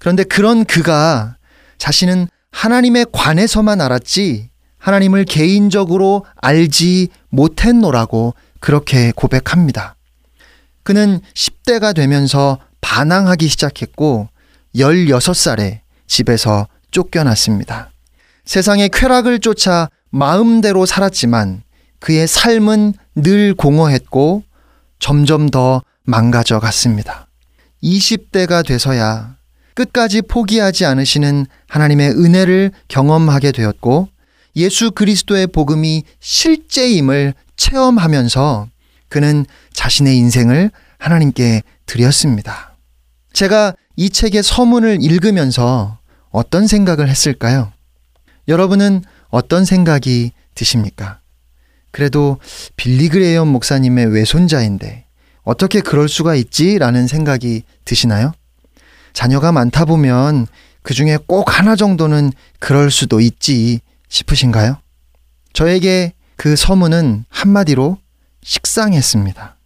그런데 0.00 0.24
그런 0.24 0.64
그가 0.64 1.36
자신은 1.78 2.26
하나님에 2.50 3.04
관해서만 3.12 3.80
알았지 3.80 4.50
하나님을 4.78 5.24
개인적으로 5.26 6.26
알지 6.34 7.10
못했노라고 7.28 8.34
그렇게 8.58 9.12
고백합니다. 9.12 9.94
그는 10.82 11.20
10대가 11.34 11.94
되면서 11.94 12.58
반항하기 12.80 13.46
시작했고 13.46 14.28
16살에 14.74 15.82
집에서 16.08 16.66
쫓겨났습니다. 16.90 17.92
세상의 18.44 18.88
쾌락을 18.88 19.38
쫓아 19.38 19.88
마음대로 20.10 20.84
살았지만 20.84 21.62
그의 22.00 22.26
삶은 22.26 22.94
늘 23.14 23.54
공허했고 23.54 24.42
점점 24.98 25.48
더 25.48 25.82
망가져 26.04 26.60
갔습니다. 26.60 27.26
20대가 27.82 28.64
돼서야 28.64 29.36
끝까지 29.74 30.22
포기하지 30.22 30.84
않으시는 30.84 31.46
하나님의 31.68 32.10
은혜를 32.10 32.72
경험하게 32.88 33.52
되었고 33.52 34.08
예수 34.56 34.90
그리스도의 34.90 35.46
복음이 35.46 36.04
실제임을 36.20 37.34
체험하면서 37.56 38.68
그는 39.08 39.46
자신의 39.72 40.16
인생을 40.18 40.70
하나님께 40.98 41.62
드렸습니다. 41.86 42.76
제가 43.32 43.74
이 43.96 44.10
책의 44.10 44.42
서문을 44.42 45.02
읽으면서 45.02 45.98
어떤 46.30 46.66
생각을 46.66 47.08
했을까요? 47.08 47.72
여러분은 48.48 49.02
어떤 49.28 49.64
생각이 49.64 50.32
드십니까? 50.54 51.21
그래도 51.92 52.38
빌리 52.76 53.08
그레이엄 53.08 53.48
목사님의 53.48 54.06
외손자인데 54.06 55.04
어떻게 55.44 55.80
그럴 55.80 56.08
수가 56.08 56.34
있지? 56.34 56.78
라는 56.78 57.06
생각이 57.06 57.62
드시나요? 57.84 58.32
자녀가 59.12 59.52
많다 59.52 59.84
보면 59.84 60.46
그 60.82 60.94
중에 60.94 61.18
꼭 61.26 61.58
하나 61.58 61.76
정도는 61.76 62.32
그럴 62.58 62.90
수도 62.90 63.20
있지 63.20 63.80
싶으신가요? 64.08 64.78
저에게 65.52 66.14
그 66.36 66.56
서문은 66.56 67.24
한마디로 67.28 67.98
식상했습니다. 68.42 69.56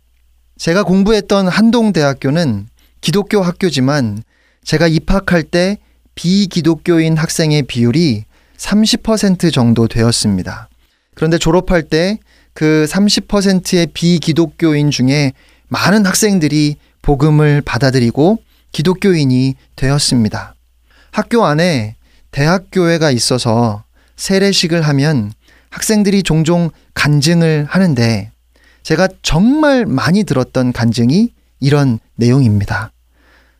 제가 0.59 0.83
공부했던 0.83 1.49
한동대학교는 1.49 2.69
기독교 3.01 3.41
학교지만 3.41 4.23
제가 4.65 4.89
입학할 4.89 5.43
때 5.43 5.79
비기독교인 6.15 7.17
학생의 7.17 7.63
비율이 7.63 8.25
30% 8.57 9.53
정도 9.53 9.87
되었습니다. 9.87 10.69
그런데 11.17 11.39
졸업할 11.39 11.83
때 11.83 12.19
그 12.57 12.87
30%의 12.89 13.89
비기독교인 13.93 14.91
중에 14.91 15.35
많은 15.69 16.07
학생들이 16.07 16.77
복음을 17.03 17.61
받아들이고 17.61 18.39
기독교인이 18.73 19.55
되었습니다. 19.77 20.55
학교 21.13 21.45
안에 21.45 21.97
대학교회가 22.31 23.11
있어서 23.11 23.85
세례식을 24.17 24.81
하면 24.83 25.33
학생들이 25.69 26.23
종종 26.23 26.71
간증을 26.95 27.67
하는데 27.69 28.31
제가 28.83 29.09
정말 29.21 29.85
많이 29.85 30.25
들었던 30.25 30.73
간증이 30.73 31.33
이런 31.61 31.99
내용입니다. 32.15 32.91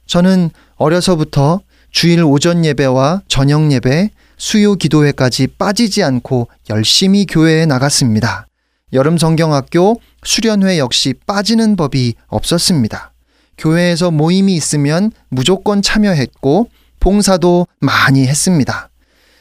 저는 0.07 0.51
어려서부터 0.77 1.61
주일 1.91 2.25
오전 2.25 2.65
예배와 2.65 3.23
저녁 3.29 3.71
예배, 3.71 4.11
수요 4.37 4.75
기도회까지 4.75 5.49
빠지지 5.59 6.03
않고 6.03 6.49
열심히 6.71 7.27
교회에 7.27 7.67
나갔습니다. 7.67 8.47
여름 8.93 9.19
성경학교 9.19 10.01
수련회 10.23 10.79
역시 10.79 11.15
빠지는 11.27 11.77
법이 11.77 12.15
없었습니다. 12.29 13.13
교회에서 13.59 14.11
모임이 14.11 14.55
있으면 14.55 15.11
무조건 15.29 15.83
참여했고 15.83 16.69
봉사도 17.01 17.67
많이 17.81 18.27
했습니다. 18.27 18.91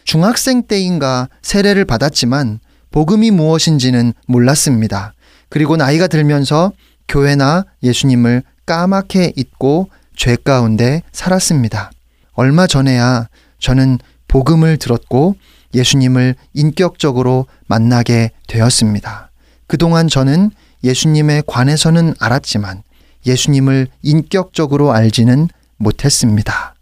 중학생 0.03 0.63
때인가 0.63 1.29
세례를 1.41 1.85
받았지만 1.85 2.59
복음이 2.91 3.31
무엇인지는 3.31 4.13
몰랐습니다. 4.27 5.13
그리고 5.49 5.75
나이가 5.75 6.07
들면서 6.07 6.71
교회나 7.07 7.65
예수님을 7.83 8.43
까맣게 8.65 9.33
잊고 9.35 9.89
죄 10.15 10.35
가운데 10.35 11.01
살았습니다. 11.11 11.91
얼마 12.33 12.67
전에야 12.67 13.27
저는 13.59 13.99
복음을 14.35 14.75
들었고 14.75 15.37
예수님을 15.73 16.35
인격적으로 16.53 17.45
만나게 17.67 18.31
되었습니다. 18.49 19.31
그동안 19.65 20.09
저는 20.09 20.51
예수님에 20.83 21.43
관해서는 21.47 22.13
알았지만 22.19 22.83
예수님을 23.25 23.87
인격적으로 24.01 24.91
알지는 24.91 25.47
못했습니다. 25.77 26.75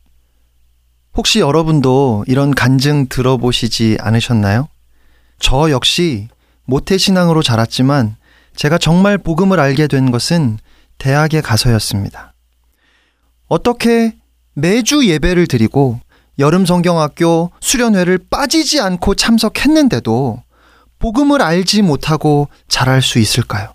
혹시 1.16 1.42
여러분도 1.42 2.26
이런 2.26 2.56
간증 2.56 3.06
들어보시지 3.08 3.98
않으셨나요? 4.02 4.68
저 5.38 5.70
역시 5.70 6.30
모태신앙으로 6.66 7.44
자랐지만 7.44 8.16
제가 8.56 8.80
정말 8.80 9.20
복음을 9.20 9.60
알게 9.60 9.86
된 9.86 10.10
것은 10.10 10.58
대학에 10.98 11.42
가서였습니다. 11.42 12.34
어떻게 13.48 14.16
매주 14.56 15.06
예배를 15.06 15.46
드리고 15.46 16.00
여름 16.40 16.66
성경학교 16.66 17.52
수련회를 17.62 18.20
빠지지 18.30 18.82
않고 18.82 19.16
참석했는데도 19.16 20.42
복음을 21.00 21.42
알지 21.42 21.82
못하고 21.82 22.48
자랄 22.68 23.02
수 23.02 23.20
있을까요? 23.20 23.74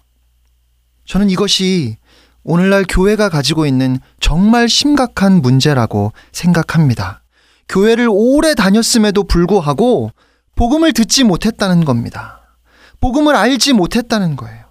저는 1.04 1.30
이것이 1.30 1.98
오늘날 2.42 2.84
교회가 2.88 3.28
가지고 3.28 3.66
있는 3.66 3.98
정말 4.20 4.68
심각한 4.68 5.42
문제라고 5.42 6.12
생각합니다. 6.32 7.22
교회를 7.68 8.08
오래 8.10 8.54
다녔음에도 8.54 9.24
불구하고 9.24 10.10
복음을 10.56 10.92
듣지 10.92 11.24
못했다는 11.24 11.84
겁니다. 11.84 12.56
복음을 13.00 13.36
알지 13.36 13.74
못했다는 13.74 14.36
거예요. 14.36 14.64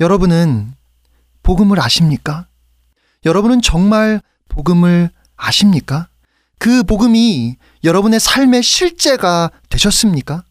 여러분은 0.00 0.74
복음을 1.42 1.80
아십니까? 1.80 2.46
여러분은 3.24 3.60
정말 3.60 4.20
복음을 4.48 5.10
아십니까? 5.36 6.08
그 6.62 6.84
복음이 6.84 7.56
여러분의 7.82 8.20
삶의 8.20 8.62
실제가 8.62 9.50
되셨습니까? 9.68 10.44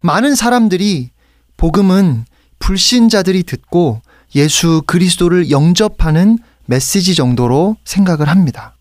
많은 0.00 0.36
사람들이 0.36 1.10
복음은 1.56 2.24
불신자들이 2.60 3.42
듣고 3.42 4.00
예수 4.36 4.80
그리스도를 4.86 5.50
영접하는 5.50 6.38
메시지 6.66 7.16
정도로 7.16 7.76
생각을 7.84 8.28
합니다. 8.28 8.76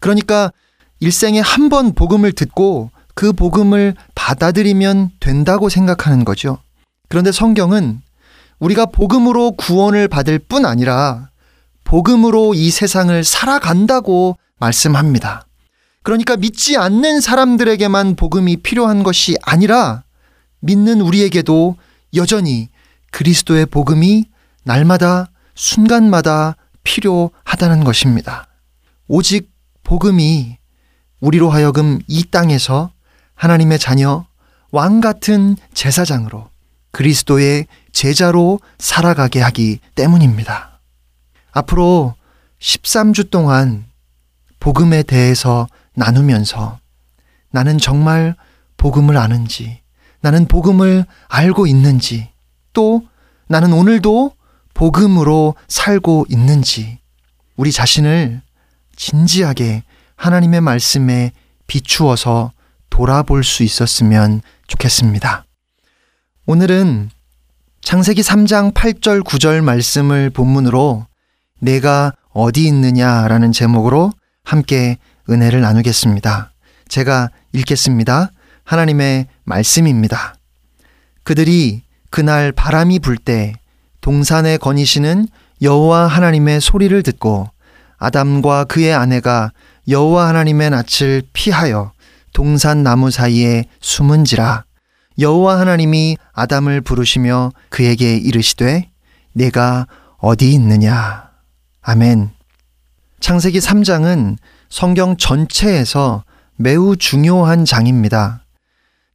그러니까 0.00 0.50
일생에 0.98 1.38
한 1.38 1.68
번 1.68 1.94
복음을 1.94 2.32
듣고 2.32 2.90
그 3.14 3.32
복음을 3.32 3.94
받아들이면 4.16 5.10
된다고 5.20 5.68
생각하는 5.68 6.24
거죠. 6.24 6.58
그런데 7.08 7.30
성경은 7.30 8.00
우리가 8.58 8.86
복음으로 8.86 9.52
구원을 9.52 10.08
받을 10.08 10.40
뿐 10.40 10.66
아니라 10.66 11.28
복음으로 11.84 12.54
이 12.54 12.70
세상을 12.72 13.22
살아간다고 13.22 14.36
말씀합니다. 14.58 15.44
그러니까 16.02 16.36
믿지 16.36 16.76
않는 16.76 17.20
사람들에게만 17.20 18.16
복음이 18.16 18.58
필요한 18.58 19.02
것이 19.02 19.36
아니라 19.42 20.04
믿는 20.60 21.00
우리에게도 21.00 21.76
여전히 22.14 22.68
그리스도의 23.10 23.66
복음이 23.66 24.26
날마다 24.64 25.30
순간마다 25.54 26.56
필요하다는 26.82 27.84
것입니다. 27.84 28.48
오직 29.06 29.50
복음이 29.82 30.58
우리로 31.20 31.50
하여금 31.50 31.98
이 32.06 32.24
땅에서 32.24 32.90
하나님의 33.34 33.78
자녀, 33.78 34.26
왕 34.70 35.00
같은 35.00 35.56
제사장으로 35.74 36.50
그리스도의 36.92 37.66
제자로 37.92 38.60
살아가게 38.78 39.40
하기 39.40 39.80
때문입니다. 39.94 40.80
앞으로 41.52 42.14
13주 42.60 43.30
동안 43.30 43.86
복음에 44.60 45.02
대해서 45.02 45.68
나누면서 45.98 46.78
나는 47.50 47.78
정말 47.78 48.36
복음을 48.76 49.16
아는지, 49.16 49.80
나는 50.20 50.46
복음을 50.46 51.04
알고 51.28 51.66
있는지, 51.66 52.28
또 52.72 53.02
나는 53.48 53.72
오늘도 53.72 54.32
복음으로 54.74 55.56
살고 55.66 56.26
있는지, 56.28 56.98
우리 57.56 57.72
자신을 57.72 58.40
진지하게 58.96 59.82
하나님의 60.16 60.60
말씀에 60.60 61.32
비추어서 61.66 62.52
돌아볼 62.90 63.44
수 63.44 63.62
있었으면 63.62 64.40
좋겠습니다. 64.68 65.44
오늘은 66.46 67.10
창세기 67.80 68.22
3장 68.22 68.72
8절 68.72 69.22
9절 69.24 69.62
말씀을 69.62 70.30
본문으로 70.30 71.06
내가 71.60 72.12
어디 72.30 72.66
있느냐라는 72.66 73.52
제목으로 73.52 74.12
함께 74.44 74.98
은혜를 75.30 75.60
나누겠습니다. 75.60 76.52
제가 76.88 77.30
읽겠습니다. 77.52 78.30
하나님의 78.64 79.26
말씀입니다. 79.44 80.34
그들이 81.22 81.82
그날 82.10 82.52
바람이 82.52 82.98
불 83.00 83.16
때 83.18 83.54
동산에 84.00 84.56
거니시는 84.56 85.28
여호와 85.60 86.06
하나님의 86.06 86.60
소리를 86.60 87.02
듣고 87.02 87.50
아담과 87.98 88.64
그의 88.64 88.94
아내가 88.94 89.52
여호와 89.88 90.28
하나님의 90.28 90.70
낯을 90.70 91.22
피하여 91.32 91.92
동산 92.32 92.82
나무 92.82 93.10
사이에 93.10 93.64
숨은지라 93.80 94.64
여호와 95.18 95.58
하나님이 95.60 96.16
아담을 96.32 96.80
부르시며 96.80 97.50
그에게 97.70 98.16
이르시되 98.16 98.88
내가 99.32 99.86
어디 100.18 100.52
있느냐 100.54 101.30
아멘. 101.82 102.30
창세기 103.20 103.58
3장은 103.58 104.36
성경 104.68 105.16
전체에서 105.16 106.24
매우 106.56 106.96
중요한 106.96 107.64
장입니다. 107.64 108.44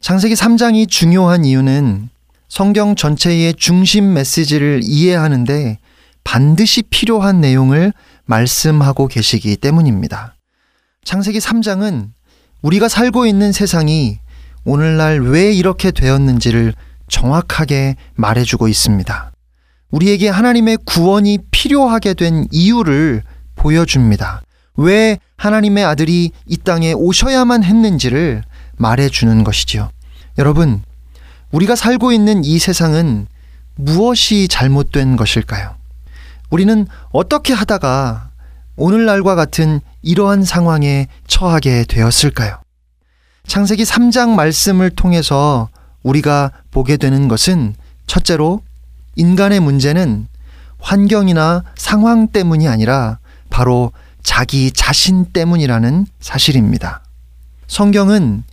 창세기 0.01 0.33
3장이 0.33 0.89
중요한 0.89 1.45
이유는 1.45 2.09
성경 2.49 2.95
전체의 2.95 3.53
중심 3.55 4.13
메시지를 4.13 4.81
이해하는데 4.83 5.79
반드시 6.23 6.83
필요한 6.83 7.41
내용을 7.41 7.93
말씀하고 8.25 9.07
계시기 9.07 9.55
때문입니다. 9.57 10.35
창세기 11.03 11.39
3장은 11.39 12.09
우리가 12.61 12.87
살고 12.87 13.25
있는 13.25 13.51
세상이 13.51 14.19
오늘날 14.65 15.19
왜 15.21 15.51
이렇게 15.51 15.91
되었는지를 15.91 16.73
정확하게 17.09 17.97
말해주고 18.15 18.67
있습니다. 18.67 19.31
우리에게 19.91 20.29
하나님의 20.29 20.77
구원이 20.85 21.39
필요하게 21.51 22.13
된 22.15 22.47
이유를 22.51 23.23
보여줍니다. 23.55 24.41
왜 24.75 25.19
하나님의 25.37 25.83
아들이 25.83 26.31
이 26.45 26.57
땅에 26.57 26.93
오셔야만 26.93 27.63
했는지를 27.63 28.43
말해주는 28.77 29.43
것이지요. 29.43 29.89
여러분, 30.37 30.81
우리가 31.51 31.75
살고 31.75 32.11
있는 32.11 32.43
이 32.43 32.57
세상은 32.59 33.27
무엇이 33.75 34.47
잘못된 34.47 35.15
것일까요? 35.15 35.75
우리는 36.49 36.87
어떻게 37.11 37.53
하다가 37.53 38.29
오늘날과 38.75 39.35
같은 39.35 39.81
이러한 40.01 40.43
상황에 40.43 41.07
처하게 41.27 41.85
되었을까요? 41.87 42.59
창세기 43.47 43.83
3장 43.83 44.29
말씀을 44.29 44.89
통해서 44.89 45.69
우리가 46.01 46.51
보게 46.71 46.97
되는 46.97 47.27
것은 47.27 47.75
첫째로 48.07 48.61
인간의 49.15 49.59
문제는 49.59 50.27
환경이나 50.79 51.63
상황 51.75 52.27
때문이 52.27 52.67
아니라 52.67 53.19
바로 53.49 53.91
자기 54.23 54.71
자신 54.71 55.25
때문이라는 55.25 56.07
사실입니다. 56.19 57.03
성경은 57.67 58.43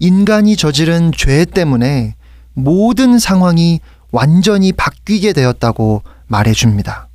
인간이 0.00 0.56
저지른 0.56 1.12
죄 1.16 1.44
때문에 1.44 2.16
모든 2.54 3.18
상황이 3.18 3.80
완전히 4.10 4.72
바뀌게 4.72 5.32
되었다고 5.32 6.02
말해줍니다. 6.26 7.08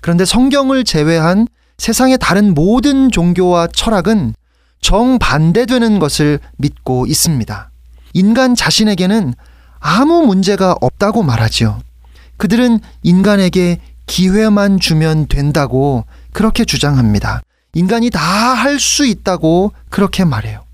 그런데 0.00 0.24
성경을 0.24 0.84
제외한 0.84 1.46
세상의 1.78 2.18
다른 2.18 2.54
모든 2.54 3.10
종교와 3.10 3.68
철학은 3.68 4.34
정반대되는 4.80 5.98
것을 5.98 6.40
믿고 6.58 7.06
있습니다. 7.06 7.70
인간 8.14 8.54
자신에게는 8.54 9.34
아무 9.78 10.26
문제가 10.26 10.76
없다고 10.80 11.22
말하지요. 11.22 11.80
그들은 12.36 12.80
인간에게 13.02 13.80
기회만 14.06 14.80
주면 14.80 15.26
된다고 15.28 16.04
그렇게 16.32 16.64
주장합니다. 16.64 17.40
인간이 17.74 18.10
다 18.10 18.54
할 18.54 18.78
수 18.78 19.06
있다고 19.06 19.72
그렇게 19.88 20.24
말해요. 20.24 20.64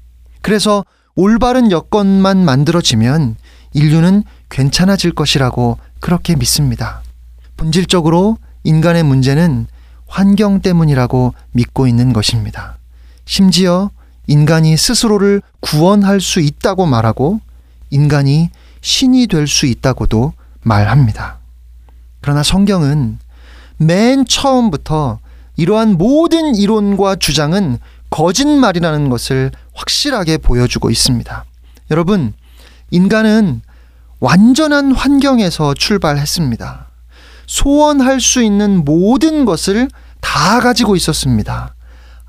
그래서 0.42 0.84
올바른 1.14 1.70
여건만 1.70 2.44
만들어지면 2.44 3.36
인류는 3.72 4.24
괜찮아질 4.50 5.14
것이라고 5.14 5.78
그렇게 6.00 6.34
믿습니다. 6.36 7.02
본질적으로 7.56 8.38
인간의 8.64 9.04
문제는 9.04 9.66
환경 10.06 10.60
때문이라고 10.60 11.34
믿고 11.52 11.86
있는 11.86 12.12
것입니다. 12.12 12.78
심지어 13.26 13.90
인간이 14.26 14.76
스스로를 14.76 15.40
구원할 15.60 16.20
수 16.20 16.40
있다고 16.40 16.86
말하고 16.86 17.40
인간이 17.90 18.50
신이 18.80 19.26
될 19.28 19.46
수 19.46 19.66
있다고도 19.66 20.32
말합니다. 20.62 21.38
그러나 22.20 22.42
성경은 22.42 23.18
맨 23.76 24.24
처음부터 24.26 25.20
이러한 25.58 25.98
모든 25.98 26.54
이론과 26.54 27.16
주장은 27.16 27.78
거짓말이라는 28.10 29.10
것을 29.10 29.50
확실하게 29.74 30.38
보여주고 30.38 30.88
있습니다. 30.88 31.44
여러분, 31.90 32.32
인간은 32.90 33.60
완전한 34.20 34.92
환경에서 34.92 35.74
출발했습니다. 35.74 36.86
소원할 37.46 38.20
수 38.20 38.42
있는 38.42 38.84
모든 38.84 39.44
것을 39.44 39.88
다 40.20 40.60
가지고 40.60 40.94
있었습니다. 40.94 41.74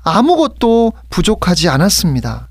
아무것도 0.02 0.92
부족하지 1.08 1.68
않았습니다. 1.68 2.48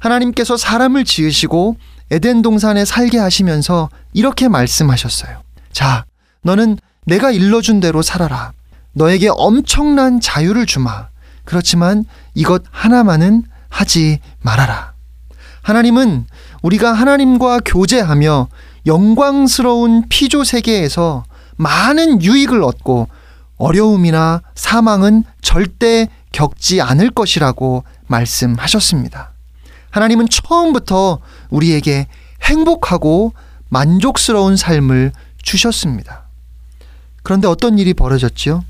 하나님께서 0.00 0.56
사람을 0.56 1.04
지으시고 1.04 1.76
에덴 2.10 2.42
동산에 2.42 2.84
살게 2.84 3.18
하시면서 3.18 3.90
이렇게 4.12 4.48
말씀하셨어요. 4.48 5.42
자, 5.72 6.04
너는 6.42 6.78
내가 7.04 7.30
일러준 7.30 7.78
대로 7.78 8.02
살아라. 8.02 8.52
너에게 8.96 9.28
엄청난 9.30 10.20
자유를 10.20 10.64
주마. 10.64 11.08
그렇지만 11.44 12.06
이것 12.34 12.62
하나만은 12.70 13.44
하지 13.68 14.20
말아라. 14.40 14.94
하나님은 15.62 16.26
우리가 16.62 16.94
하나님과 16.94 17.60
교제하며 17.64 18.48
영광스러운 18.86 20.08
피조 20.08 20.44
세계에서 20.44 21.24
많은 21.56 22.22
유익을 22.22 22.62
얻고 22.62 23.08
어려움이나 23.58 24.40
사망은 24.54 25.24
절대 25.42 26.08
겪지 26.32 26.80
않을 26.80 27.10
것이라고 27.10 27.84
말씀하셨습니다. 28.06 29.32
하나님은 29.90 30.28
처음부터 30.30 31.18
우리에게 31.50 32.06
행복하고 32.42 33.34
만족스러운 33.68 34.56
삶을 34.56 35.12
주셨습니다. 35.42 36.28
그런데 37.22 37.46
어떤 37.46 37.78
일이 37.78 37.92
벌어졌지요? 37.92 38.64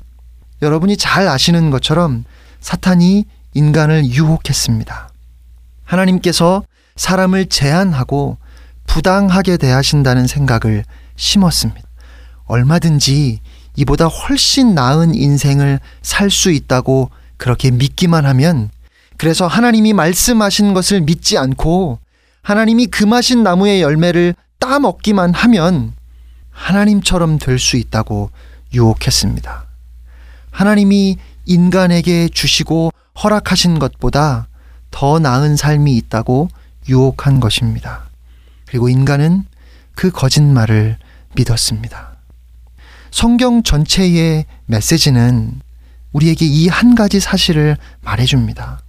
여러분이 0.61 0.97
잘 0.97 1.27
아시는 1.27 1.69
것처럼 1.69 2.23
사탄이 2.59 3.25
인간을 3.53 4.05
유혹했습니다. 4.05 5.09
하나님께서 5.83 6.63
사람을 6.95 7.47
제한하고 7.47 8.37
부당하게 8.87 9.57
대하신다는 9.57 10.27
생각을 10.27 10.83
심었습니다. 11.15 11.87
얼마든지 12.45 13.39
이보다 13.75 14.05
훨씬 14.05 14.73
나은 14.73 15.13
인생을 15.13 15.79
살 16.01 16.31
수 16.31 16.51
있다고 16.51 17.11
그렇게 17.37 17.69
믿기만 17.71 18.25
하면 18.25 18.69
그래서 19.17 19.47
하나님이 19.47 19.93
말씀하신 19.93 20.73
것을 20.73 21.01
믿지 21.01 21.37
않고 21.37 21.99
하나님이 22.41 22.87
금하신 22.87 23.43
나무의 23.43 23.81
열매를 23.81 24.33
따 24.59 24.79
먹기만 24.79 25.33
하면 25.33 25.93
하나님처럼 26.51 27.37
될 27.37 27.59
수 27.59 27.77
있다고 27.77 28.31
유혹했습니다. 28.73 29.66
하나님이 30.57 31.17
인간에게 31.45 32.29
주시고 32.29 32.91
허락하신 33.23 33.77
것보다 33.77 34.47
더 34.89 35.19
나은 35.19 35.55
삶이 35.55 35.95
있다고 35.97 36.49
유혹한 36.89 37.39
것입니다. 37.39 38.09
그리고 38.65 38.89
인간은 38.89 39.45
그 39.93 40.09
거짓말을 40.09 40.97
믿었습니다. 41.35 42.17
성경 43.11 43.61
전체의 43.61 44.45
메시지는 44.65 45.61
우리에게 46.13 46.47
이 46.47 46.69
한 46.69 46.95
가지 46.95 47.19
사실을 47.19 47.77
말해줍니다. 48.01 48.79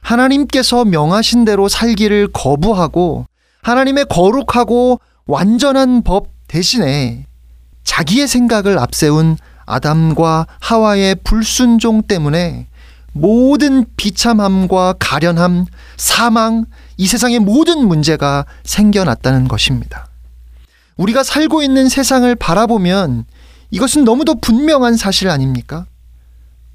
하나님께서 0.00 0.84
명하신 0.84 1.44
대로 1.44 1.68
살기를 1.68 2.30
거부하고 2.32 3.26
하나님의 3.62 4.06
거룩하고 4.06 4.98
완전한 5.26 6.02
법 6.02 6.30
대신에 6.48 7.26
자기의 7.84 8.26
생각을 8.26 8.80
앞세운 8.80 9.36
아담과 9.66 10.46
하와의 10.60 11.16
불순종 11.24 12.02
때문에 12.02 12.66
모든 13.12 13.86
비참함과 13.96 14.94
가련함, 14.98 15.66
사망, 15.96 16.66
이 16.96 17.06
세상의 17.06 17.40
모든 17.40 17.86
문제가 17.86 18.44
생겨났다는 18.64 19.48
것입니다. 19.48 20.08
우리가 20.96 21.22
살고 21.22 21.62
있는 21.62 21.88
세상을 21.88 22.34
바라보면 22.36 23.24
이것은 23.70 24.04
너무도 24.04 24.36
분명한 24.40 24.96
사실 24.96 25.28
아닙니까? 25.28 25.86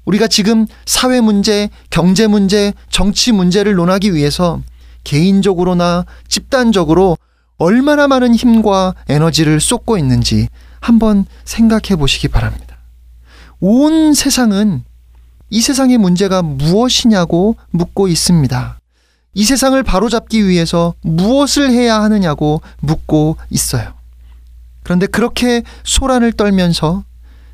우리가 0.04 0.26
지금 0.26 0.66
사회 0.84 1.20
문제, 1.20 1.70
경제 1.90 2.26
문제, 2.26 2.72
정치 2.90 3.32
문제를 3.32 3.74
논하기 3.74 4.14
위해서 4.14 4.60
개인적으로나 5.04 6.04
집단적으로 6.28 7.16
얼마나 7.56 8.08
많은 8.08 8.34
힘과 8.34 8.94
에너지를 9.08 9.60
쏟고 9.60 9.96
있는지 9.96 10.48
한번 10.80 11.24
생각해 11.44 11.96
보시기 11.96 12.28
바랍니다. 12.28 12.71
온 13.64 14.12
세상은 14.12 14.82
이 15.48 15.60
세상의 15.60 15.96
문제가 15.96 16.42
무엇이냐고 16.42 17.54
묻고 17.70 18.08
있습니다. 18.08 18.80
이 19.34 19.44
세상을 19.44 19.80
바로잡기 19.84 20.48
위해서 20.48 20.94
무엇을 21.02 21.70
해야 21.70 22.02
하느냐고 22.02 22.60
묻고 22.80 23.36
있어요. 23.50 23.94
그런데 24.82 25.06
그렇게 25.06 25.62
소란을 25.84 26.32
떨면서 26.32 27.04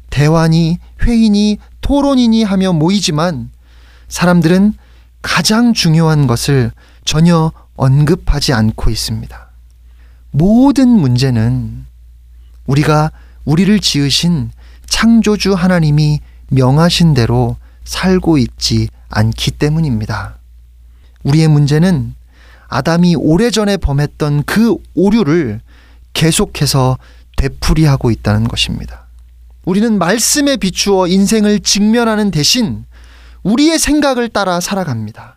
대화니 0.08 0.78
회의니 1.02 1.58
토론이니 1.82 2.42
하며 2.42 2.72
모이지만 2.72 3.50
사람들은 4.08 4.72
가장 5.20 5.74
중요한 5.74 6.26
것을 6.26 6.72
전혀 7.04 7.52
언급하지 7.76 8.54
않고 8.54 8.88
있습니다. 8.88 9.50
모든 10.30 10.88
문제는 10.88 11.84
우리가 12.64 13.12
우리를 13.44 13.78
지으신 13.80 14.52
창조주 14.88 15.54
하나님이 15.54 16.20
명하신 16.50 17.14
대로 17.14 17.56
살고 17.84 18.38
있지 18.38 18.88
않기 19.08 19.52
때문입니다. 19.52 20.36
우리의 21.22 21.48
문제는 21.48 22.14
아담이 22.68 23.16
오래전에 23.16 23.78
범했던 23.78 24.44
그 24.44 24.76
오류를 24.94 25.60
계속해서 26.12 26.98
되풀이하고 27.36 28.10
있다는 28.10 28.48
것입니다. 28.48 29.06
우리는 29.64 29.98
말씀에 29.98 30.56
비추어 30.56 31.06
인생을 31.06 31.60
직면하는 31.60 32.30
대신 32.30 32.84
우리의 33.42 33.78
생각을 33.78 34.28
따라 34.28 34.60
살아갑니다. 34.60 35.36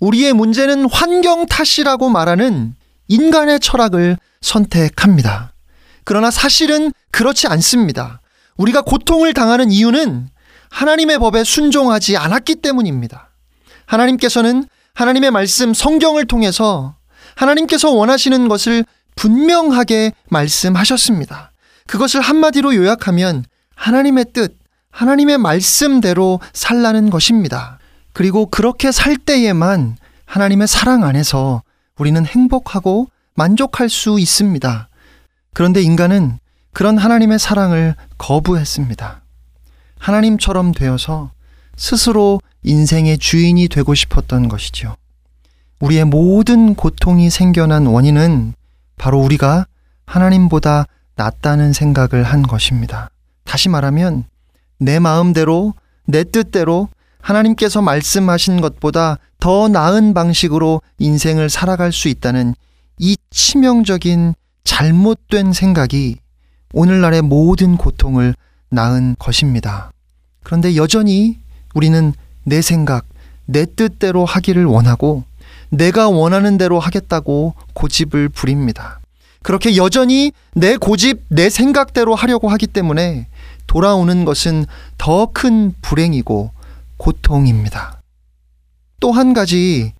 우리의 0.00 0.32
문제는 0.32 0.88
환경 0.90 1.46
탓이라고 1.46 2.08
말하는 2.08 2.74
인간의 3.08 3.60
철학을 3.60 4.16
선택합니다. 4.40 5.52
그러나 6.04 6.30
사실은 6.30 6.92
그렇지 7.10 7.48
않습니다. 7.48 8.20
우리가 8.58 8.82
고통을 8.82 9.32
당하는 9.32 9.70
이유는 9.70 10.28
하나님의 10.70 11.18
법에 11.18 11.44
순종하지 11.44 12.16
않았기 12.16 12.56
때문입니다. 12.56 13.30
하나님께서는 13.86 14.66
하나님의 14.94 15.30
말씀 15.30 15.72
성경을 15.72 16.26
통해서 16.26 16.96
하나님께서 17.36 17.90
원하시는 17.90 18.48
것을 18.48 18.84
분명하게 19.16 20.12
말씀하셨습니다. 20.28 21.52
그것을 21.86 22.20
한마디로 22.20 22.74
요약하면 22.74 23.44
하나님의 23.74 24.26
뜻, 24.32 24.58
하나님의 24.90 25.38
말씀대로 25.38 26.40
살라는 26.52 27.10
것입니다. 27.10 27.78
그리고 28.12 28.46
그렇게 28.46 28.90
살 28.90 29.16
때에만 29.16 29.96
하나님의 30.26 30.66
사랑 30.66 31.04
안에서 31.04 31.62
우리는 31.96 32.24
행복하고 32.26 33.08
만족할 33.34 33.88
수 33.88 34.18
있습니다. 34.18 34.88
그런데 35.54 35.80
인간은 35.80 36.38
그런 36.72 36.98
하나님의 36.98 37.38
사랑을 37.38 37.94
거부했습니다. 38.18 39.22
하나님처럼 39.98 40.72
되어서 40.72 41.30
스스로 41.76 42.40
인생의 42.62 43.18
주인이 43.18 43.68
되고 43.68 43.94
싶었던 43.94 44.48
것이죠. 44.48 44.96
우리의 45.80 46.04
모든 46.04 46.74
고통이 46.74 47.30
생겨난 47.30 47.86
원인은 47.86 48.54
바로 48.96 49.20
우리가 49.20 49.66
하나님보다 50.06 50.86
낫다는 51.14 51.72
생각을 51.72 52.24
한 52.24 52.42
것입니다. 52.42 53.10
다시 53.44 53.68
말하면 53.68 54.24
내 54.78 54.98
마음대로 54.98 55.74
내 56.04 56.24
뜻대로 56.24 56.88
하나님께서 57.20 57.82
말씀하신 57.82 58.60
것보다 58.60 59.18
더 59.40 59.68
나은 59.68 60.14
방식으로 60.14 60.82
인생을 60.98 61.50
살아갈 61.50 61.92
수 61.92 62.08
있다는 62.08 62.54
이 62.98 63.16
치명적인 63.30 64.34
잘못된 64.64 65.52
생각이 65.52 66.18
오늘날의 66.72 67.22
모든 67.22 67.76
고통을 67.76 68.34
낳은 68.70 69.16
것입니다. 69.18 69.90
그런데 70.42 70.76
여전히 70.76 71.38
우리는 71.74 72.12
내 72.44 72.62
생각, 72.62 73.06
내 73.46 73.64
뜻대로 73.66 74.24
하기를 74.24 74.64
원하고 74.64 75.24
내가 75.70 76.08
원하는 76.08 76.58
대로 76.58 76.78
하겠다고 76.80 77.54
고집을 77.74 78.28
부립니다. 78.30 79.00
그렇게 79.42 79.76
여전히 79.76 80.32
내 80.54 80.76
고집, 80.76 81.22
내 81.28 81.48
생각대로 81.48 82.14
하려고 82.14 82.48
하기 82.48 82.66
때문에 82.66 83.28
돌아오는 83.66 84.24
것은 84.24 84.66
더 84.98 85.26
큰 85.32 85.72
불행이고 85.82 86.50
고통입니다. 86.96 88.00
또 89.00 89.12
한 89.12 89.32
가지 89.32 89.92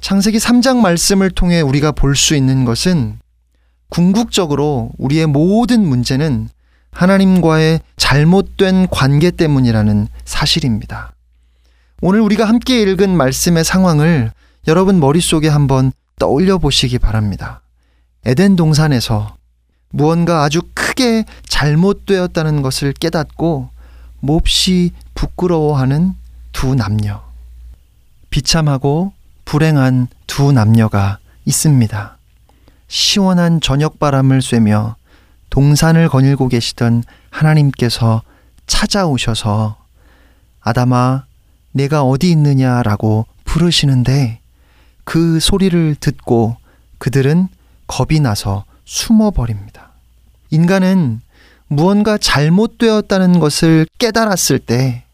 창세기 0.00 0.38
3장 0.38 0.78
말씀을 0.78 1.30
통해 1.30 1.60
우리가 1.60 1.92
볼 1.92 2.16
수 2.16 2.34
있는 2.34 2.64
것은 2.64 3.18
궁극적으로 3.92 4.90
우리의 4.96 5.26
모든 5.26 5.86
문제는 5.86 6.48
하나님과의 6.92 7.80
잘못된 7.98 8.88
관계 8.88 9.30
때문이라는 9.30 10.08
사실입니다. 10.24 11.12
오늘 12.00 12.20
우리가 12.22 12.46
함께 12.46 12.80
읽은 12.80 13.14
말씀의 13.14 13.64
상황을 13.64 14.32
여러분 14.66 14.98
머릿속에 14.98 15.48
한번 15.48 15.92
떠올려 16.18 16.56
보시기 16.56 16.98
바랍니다. 16.98 17.60
에덴 18.24 18.56
동산에서 18.56 19.36
무언가 19.90 20.42
아주 20.42 20.62
크게 20.72 21.26
잘못되었다는 21.46 22.62
것을 22.62 22.94
깨닫고 22.94 23.68
몹시 24.20 24.92
부끄러워하는 25.14 26.14
두 26.52 26.74
남녀. 26.74 27.22
비참하고 28.30 29.12
불행한 29.44 30.08
두 30.26 30.50
남녀가 30.50 31.18
있습니다. 31.44 32.16
시원한 32.92 33.62
저녁 33.62 33.98
바람을 33.98 34.42
쐬며 34.42 34.96
동산을 35.48 36.10
거닐고 36.10 36.48
계시던 36.48 37.04
하나님께서 37.30 38.20
찾아오셔서 38.66 39.78
아담아, 40.60 41.24
내가 41.72 42.02
어디 42.02 42.30
있느냐라고 42.30 43.24
부르시는데 43.46 44.40
그 45.04 45.40
소리를 45.40 45.96
듣고 46.00 46.58
그들은 46.98 47.48
겁이 47.86 48.20
나서 48.20 48.66
숨어버립니다. 48.84 49.92
인간은 50.50 51.22
무언가 51.68 52.18
잘못되었다는 52.18 53.40
것을 53.40 53.86
깨달았을 53.96 54.58
때 54.58 55.04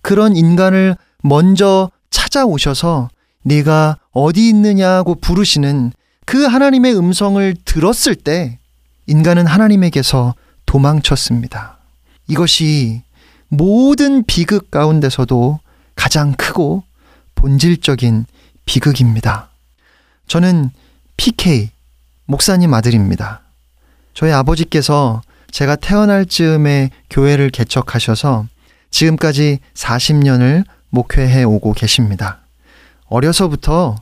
그런 0.00 0.34
인간을 0.34 0.96
먼저 1.22 1.90
찾아오셔서 2.08 3.10
네가 3.42 3.98
어디 4.12 4.48
있느냐고 4.48 5.14
부르시는 5.14 5.92
그 6.28 6.44
하나님의 6.44 6.94
음성을 6.94 7.56
들었을 7.64 8.14
때 8.14 8.58
인간은 9.06 9.46
하나님에게서 9.46 10.34
도망쳤습니다. 10.66 11.78
이것이 12.26 13.00
모든 13.48 14.22
비극 14.24 14.70
가운데서도 14.70 15.58
가장 15.94 16.34
크고 16.34 16.82
본질적인 17.34 18.26
비극입니다. 18.66 19.48
저는 20.26 20.70
PK, 21.16 21.70
목사님 22.26 22.74
아들입니다. 22.74 23.40
저희 24.12 24.30
아버지께서 24.30 25.22
제가 25.50 25.76
태어날 25.76 26.26
즈음에 26.26 26.90
교회를 27.08 27.48
개척하셔서 27.48 28.44
지금까지 28.90 29.60
40년을 29.72 30.66
목회해 30.90 31.44
오고 31.44 31.72
계십니다. 31.72 32.40
어려서부터 33.06 33.96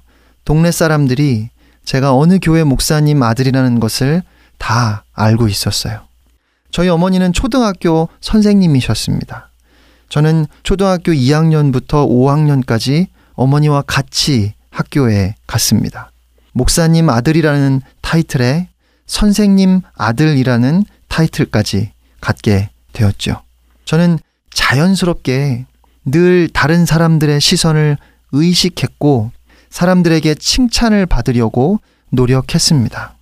동네 0.45 0.73
사람들이 0.73 1.51
제가 1.87 2.15
어느 2.15 2.39
교회 2.43 2.65
목사님 2.65 3.23
아들이라는 3.23 3.81
것을 3.81 4.23
다 4.59 5.05
알고 5.15 5.49
있었어요. 5.49 6.01
저희 6.71 6.89
어머니는 6.89 7.33
초등학교 7.33 8.09
선생님이셨습니다. 8.21 9.51
저는 10.09 10.47
초등학교 10.63 11.13
2학년부터 11.13 12.07
5학년까지 12.09 13.07
어머니와 13.35 13.83
같이 13.83 14.53
학교에 14.71 15.37
갔습니다. 15.47 16.11
목사님 16.53 17.09
아들이라는 17.09 17.81
타이틀에 18.03 18.69
선생님 19.07 19.83
아들이라는 19.95 20.85
타이틀까지 21.09 21.93
갖게 22.21 22.69
되었죠. 22.93 23.43
저는 23.85 24.19
자연스럽게 24.53 25.67
늘 26.05 26.49
다른 26.53 26.85
사람들의 26.85 27.41
시선을 27.41 27.97
의식했고 28.33 29.31
사람들에게 29.77 30.37
칭찬을 30.37 31.05
받으려고 31.05 31.81
노력했습니다. 32.09 33.15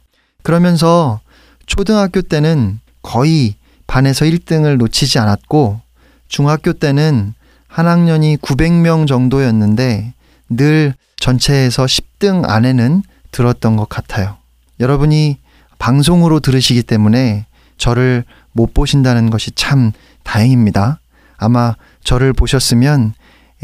그러면서 0.44 1.20
초등학교 1.66 2.22
때는 2.22 2.78
거의 3.02 3.56
반에서 3.88 4.24
1등을 4.24 4.76
놓치지 4.76 5.18
않았고 5.18 5.80
중학교 6.28 6.72
때는 6.72 7.34
한 7.66 7.88
학년이 7.88 8.36
900명 8.36 9.08
정도였는데 9.08 10.14
늘 10.50 10.94
전체에서 11.16 11.86
10등 11.86 12.48
안에는 12.48 13.02
들었던 13.32 13.74
것 13.74 13.88
같아요. 13.88 14.36
여러분이 14.78 15.38
방송으로 15.80 16.38
들으시기 16.38 16.84
때문에 16.84 17.46
저를 17.78 18.22
못 18.52 18.72
보신다는 18.72 19.28
것이 19.28 19.50
참 19.56 19.90
다행입니다. 20.22 21.00
아마 21.36 21.74
저를 22.04 22.32
보셨으면 22.32 23.14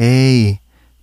에이 0.00 0.58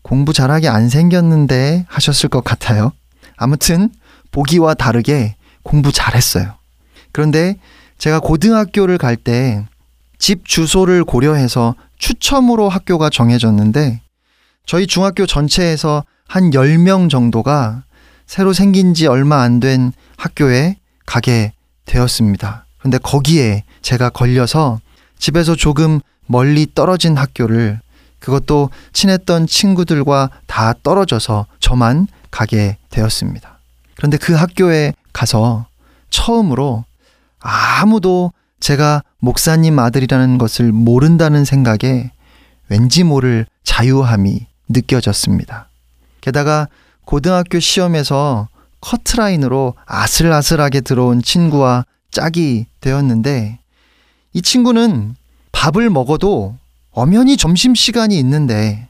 공부 0.07 0.31
잘하게 0.31 0.69
안 0.69 0.87
생겼는데 0.89 1.85
하셨을 1.89 2.29
것 2.29 2.43
같아요. 2.43 2.93
아무튼 3.35 3.89
보기와 4.31 4.73
다르게 4.73 5.35
공부 5.63 5.91
잘했어요. 5.91 6.55
그런데 7.11 7.57
제가 7.97 8.19
고등학교를 8.19 8.97
갈 8.97 9.15
때 9.17 9.65
집 10.19 10.47
주소를 10.47 11.03
고려해서 11.03 11.75
추첨으로 11.99 12.69
학교가 12.69 13.09
정해졌는데 13.11 14.01
저희 14.65 14.87
중학교 14.87 15.27
전체에서 15.27 16.03
한 16.27 16.49
10명 16.51 17.09
정도가 17.09 17.83
새로 18.25 18.51
생긴 18.51 18.95
지 18.95 19.05
얼마 19.05 19.41
안 19.41 19.59
된 19.59 19.91
학교에 20.17 20.77
가게 21.05 21.53
되었습니다. 21.85 22.65
근데 22.79 22.97
거기에 22.97 23.63
제가 23.83 24.09
걸려서 24.09 24.79
집에서 25.19 25.55
조금 25.55 25.99
멀리 26.25 26.65
떨어진 26.73 27.15
학교를 27.15 27.79
그것도 28.19 28.69
친했던 28.93 29.47
친구들과 29.47 30.29
다 30.47 30.73
떨어져서 30.83 31.45
저만 31.59 32.07
가게 32.31 32.77
되었습니다. 32.89 33.59
그런데 33.95 34.17
그 34.17 34.33
학교에 34.33 34.93
가서 35.13 35.65
처음으로 36.09 36.85
아무도 37.39 38.31
제가 38.59 39.03
목사님 39.19 39.79
아들이라는 39.79 40.37
것을 40.37 40.71
모른다는 40.71 41.45
생각에 41.45 42.11
왠지 42.69 43.03
모를 43.03 43.45
자유함이 43.63 44.47
느껴졌습니다. 44.69 45.69
게다가 46.21 46.67
고등학교 47.05 47.59
시험에서 47.59 48.49
커트라인으로 48.81 49.75
아슬아슬하게 49.85 50.81
들어온 50.81 51.21
친구와 51.21 51.85
짝이 52.11 52.65
되었는데 52.81 53.59
이 54.33 54.41
친구는 54.41 55.15
밥을 55.51 55.89
먹어도 55.89 56.57
엄연히 56.97 57.37
점심시간이 57.37 58.17
있는데 58.17 58.87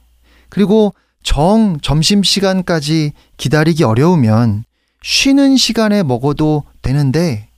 그리고 0.47 0.93
정 1.23 1.77
점심시간까지 1.81 3.11
기다리기 3.35 3.83
어려우면 3.83 4.63
쉬는 5.03 5.57
시간에 5.57 6.03
먹어도 6.03 6.63
되는데 6.81 7.49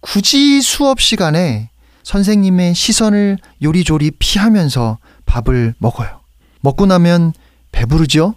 굳이 0.00 0.60
수업 0.60 1.00
시간에 1.00 1.70
선생님의 2.02 2.74
시선을 2.74 3.38
요리조리 3.62 4.10
피하면서 4.18 4.98
밥을 5.24 5.74
먹어요. 5.78 6.20
먹고 6.60 6.84
나면 6.84 7.32
배부르죠? 7.72 8.34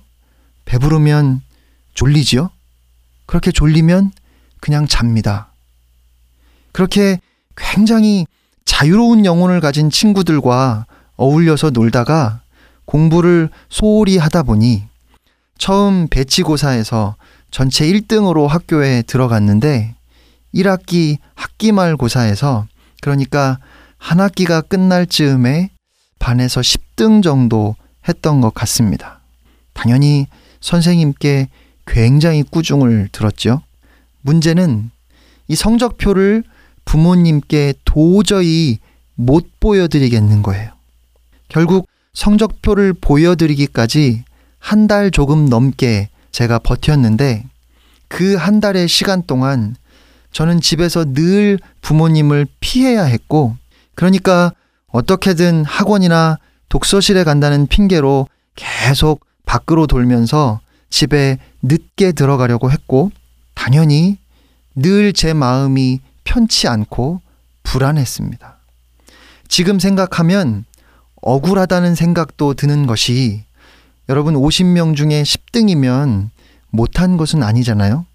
배부르면 0.64 1.42
졸리지요? 1.96 2.50
그렇게 3.26 3.52
졸리면 3.52 4.14
그냥 4.62 4.88
잡니다. 4.88 5.52
그렇게 6.72 7.20
굉장히 7.58 8.26
자유로운 8.64 9.26
영혼을 9.26 9.60
가진 9.60 9.90
친구들과 9.90 10.86
어울려서 11.22 11.70
놀다가 11.70 12.42
공부를 12.86 13.50
소홀히 13.70 14.18
하다 14.18 14.44
보니 14.44 14.84
처음 15.58 16.08
배치고사에서 16.10 17.16
전체 17.52 17.86
1등으로 17.86 18.48
학교에 18.48 19.04
들어갔는데 19.04 19.94
1학기 20.56 21.18
학기말 21.36 21.96
고사에서 21.96 22.66
그러니까 23.02 23.60
한 23.98 24.20
학기가 24.20 24.62
끝날 24.62 25.06
즈음에 25.06 25.70
반에서 26.18 26.62
10등 26.62 27.22
정도 27.22 27.76
했던 28.08 28.42
것 28.42 28.54
같습니다. 28.56 29.20
당연히 29.74 30.26
선생님께 30.60 31.50
굉장히 31.86 32.42
꾸중을 32.42 33.10
들었죠. 33.12 33.62
문제는 34.22 34.90
이 35.48 35.56
성적표를 35.56 36.44
부모님께 36.86 37.76
도저히 37.86 38.80
못 39.14 39.48
보여드리겠는 39.60 40.42
거예요. 40.42 40.81
결국 41.52 41.88
성적표를 42.14 42.94
보여드리기까지 42.94 44.24
한 44.60 44.88
달 44.88 45.12
조금 45.12 45.46
넘게 45.50 46.10
제가 46.32 46.60
버텼는데 46.60 47.46
그 48.08 48.36
한 48.38 48.60
달의 48.60 48.88
시간 48.88 49.24
동안 49.24 49.76
저는 50.32 50.62
집에서 50.62 51.04
늘 51.06 51.60
부모님을 51.82 52.48
피해야 52.60 53.04
했고 53.04 53.56
그러니까 53.96 54.54
어떻게든 54.88 55.66
학원이나 55.66 56.38
독서실에 56.70 57.24
간다는 57.24 57.68
핑계로 57.68 58.28
계속 58.56 59.26
밖으로 59.46 59.88
돌면서 59.88 60.62
집에 60.90 61.38
늦게 61.62 62.12
들어가려고 62.14 62.72
했고 62.72 63.12
당연히 63.56 64.18
늘 64.76 65.12
제 65.14 65.34
마음이 65.34 66.00
편치 66.24 66.68
않고 66.70 67.22
불안했습니다. 67.64 68.58
지금 69.50 69.80
생각하면 69.80 70.64
억울하다는 71.22 71.96
생각도 71.96 72.54
드는 72.54 72.88
것이 72.88 73.44
여러분 74.10 74.34
50명 74.36 74.96
중에 74.96 75.24
10등이면 75.24 76.30
못한 76.70 77.18
것은 77.18 77.44
아니잖아요. 77.44 78.06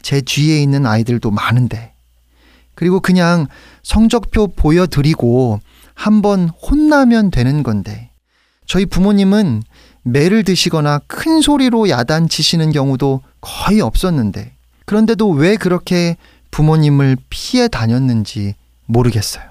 제 0.00 0.20
뒤에 0.20 0.62
있는 0.62 0.86
아이들도 0.86 1.30
많은데. 1.30 1.92
그리고 2.74 3.00
그냥 3.00 3.46
성적표 3.82 4.48
보여드리고 4.56 5.60
한 5.94 6.22
번 6.22 6.48
혼나면 6.48 7.30
되는 7.30 7.62
건데. 7.62 8.10
저희 8.66 8.86
부모님은 8.86 9.62
매를 10.02 10.42
드시거나 10.42 11.00
큰 11.06 11.40
소리로 11.40 11.88
야단치시는 11.88 12.72
경우도 12.72 13.22
거의 13.40 13.80
없었는데. 13.80 14.52
그런데도 14.86 15.30
왜 15.30 15.56
그렇게 15.56 16.16
부모님을 16.50 17.16
피해 17.30 17.68
다녔는지 17.68 18.54
모르겠어요. 18.86 19.44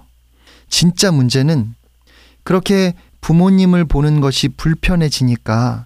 진짜 0.70 1.12
문제는 1.12 1.76
그렇게 2.44 2.94
부모님을 3.22 3.86
보는 3.86 4.20
것이 4.20 4.50
불편해지니까 4.50 5.86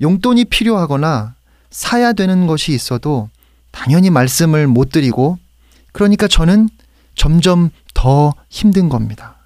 용돈이 0.00 0.46
필요하거나 0.46 1.34
사야 1.70 2.12
되는 2.12 2.46
것이 2.46 2.72
있어도 2.72 3.28
당연히 3.70 4.10
말씀을 4.10 4.66
못 4.66 4.90
드리고 4.90 5.38
그러니까 5.92 6.28
저는 6.28 6.68
점점 7.14 7.70
더 7.94 8.32
힘든 8.48 8.88
겁니다. 8.88 9.36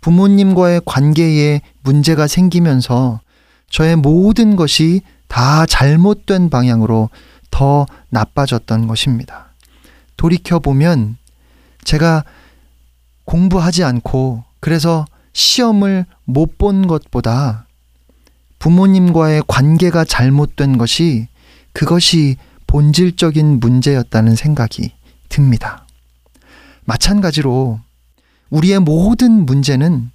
부모님과의 0.00 0.82
관계에 0.84 1.60
문제가 1.82 2.26
생기면서 2.26 3.20
저의 3.70 3.96
모든 3.96 4.54
것이 4.56 5.00
다 5.28 5.66
잘못된 5.66 6.50
방향으로 6.50 7.10
더 7.50 7.86
나빠졌던 8.10 8.86
것입니다. 8.86 9.46
돌이켜보면 10.16 11.16
제가 11.84 12.24
공부하지 13.24 13.82
않고 13.84 14.44
그래서 14.60 15.06
시험을 15.34 16.06
못 16.24 16.56
본 16.56 16.86
것보다 16.86 17.66
부모님과의 18.58 19.42
관계가 19.46 20.04
잘못된 20.06 20.78
것이 20.78 21.28
그것이 21.74 22.36
본질적인 22.66 23.60
문제였다는 23.60 24.36
생각이 24.36 24.92
듭니다. 25.28 25.86
마찬가지로 26.84 27.80
우리의 28.48 28.78
모든 28.78 29.44
문제는 29.44 30.10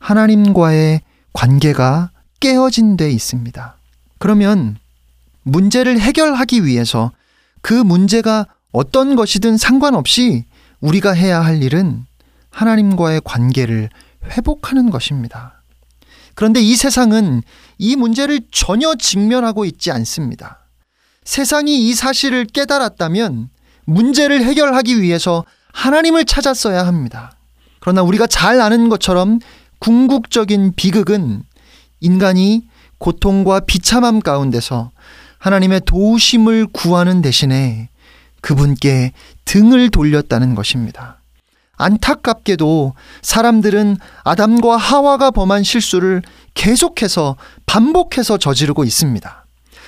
하나님과의 0.00 1.02
관계가 1.32 2.10
깨어진 2.40 2.96
데 2.96 3.10
있습니다. 3.10 3.76
그러면 4.18 4.76
문제를 5.42 6.00
해결하기 6.00 6.64
위해서 6.64 7.12
그 7.60 7.74
문제가 7.74 8.46
어떤 8.72 9.14
것이든 9.16 9.56
상관없이 9.56 10.44
우리가 10.80 11.12
해야 11.12 11.40
할 11.44 11.62
일은 11.62 12.06
하나님과의 12.50 13.20
관계를 13.24 13.90
회복하는 14.30 14.90
것입니다. 14.90 15.62
그런데 16.34 16.60
이 16.60 16.74
세상은 16.76 17.42
이 17.78 17.96
문제를 17.96 18.40
전혀 18.50 18.94
직면하고 18.94 19.64
있지 19.64 19.90
않습니다. 19.90 20.66
세상이 21.24 21.88
이 21.88 21.94
사실을 21.94 22.44
깨달았다면 22.44 23.48
문제를 23.84 24.42
해결하기 24.44 25.00
위해서 25.00 25.44
하나님을 25.72 26.24
찾았어야 26.24 26.86
합니다. 26.86 27.32
그러나 27.80 28.02
우리가 28.02 28.26
잘 28.26 28.60
아는 28.60 28.88
것처럼 28.88 29.40
궁극적인 29.78 30.74
비극은 30.76 31.42
인간이 32.00 32.66
고통과 32.98 33.60
비참함 33.60 34.20
가운데서 34.20 34.90
하나님의 35.38 35.82
도우심을 35.84 36.68
구하는 36.72 37.20
대신에 37.20 37.90
그분께 38.40 39.12
등을 39.44 39.90
돌렸다는 39.90 40.54
것입니다. 40.54 41.20
안타깝게도 41.76 42.94
사람들은 43.22 43.96
아담과 44.24 44.76
하와가 44.76 45.30
범한 45.30 45.62
실수를 45.62 46.22
계속해서 46.54 47.36
반복해서 47.66 48.38
저지르고 48.38 48.84
있습니다. 48.84 49.44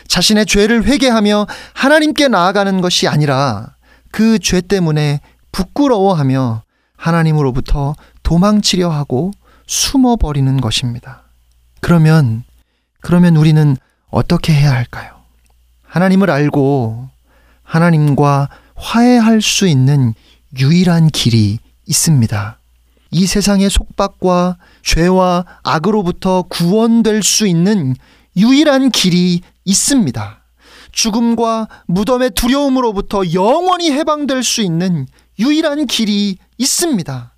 자신의 0.08 0.46
죄를 0.46 0.84
회개하며 0.84 1.46
하나님께 1.74 2.28
나아가는 2.28 2.80
것이 2.80 3.08
아니라 3.08 3.74
그 4.12 4.38
죄 4.38 4.60
때문에 4.60 5.20
부끄러워하며 5.52 6.62
하나님으로부터 6.96 7.94
도망치려 8.22 8.88
하고 8.90 9.32
숨어버리는 9.66 10.60
것입니다. 10.60 11.22
그러면, 11.80 12.44
그러면 13.00 13.36
우리는 13.36 13.76
어떻게 14.10 14.52
해야 14.52 14.72
할까요? 14.72 15.12
하나님을 15.84 16.30
알고 16.30 17.08
하나님과 17.62 18.48
화해할 18.74 19.42
수 19.42 19.66
있는 19.66 20.14
유일한 20.58 21.08
길이 21.08 21.58
있습니다. 21.86 22.58
이 23.12 23.26
세상의 23.26 23.70
속박과 23.70 24.58
죄와 24.82 25.44
악으로부터 25.62 26.42
구원될 26.42 27.22
수 27.22 27.46
있는 27.46 27.94
유일한 28.36 28.90
길이 28.90 29.40
있습니다. 29.64 30.42
죽음과 30.92 31.68
무덤의 31.86 32.30
두려움으로부터 32.30 33.32
영원히 33.32 33.92
해방될 33.92 34.42
수 34.42 34.62
있는 34.62 35.06
유일한 35.38 35.86
길이 35.86 36.38
있습니다. 36.58 37.34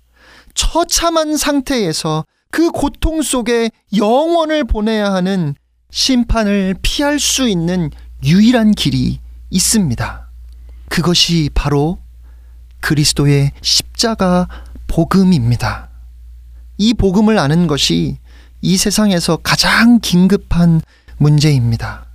처참한 0.53 1.37
상태에서 1.37 2.25
그 2.51 2.71
고통 2.71 3.21
속에 3.21 3.69
영원을 3.95 4.63
보내야 4.63 5.13
하는 5.13 5.55
심판을 5.91 6.75
피할 6.81 7.19
수 7.19 7.47
있는 7.47 7.91
유일한 8.23 8.71
길이 8.71 9.19
있습니다. 9.49 10.29
그것이 10.89 11.49
바로 11.53 11.98
그리스도의 12.81 13.51
십자가 13.61 14.47
복음입니다. 14.87 15.89
이 16.77 16.93
복음을 16.93 17.37
아는 17.37 17.67
것이 17.67 18.17
이 18.61 18.77
세상에서 18.77 19.37
가장 19.37 19.99
긴급한 19.99 20.81
문제입니다. 21.17 22.05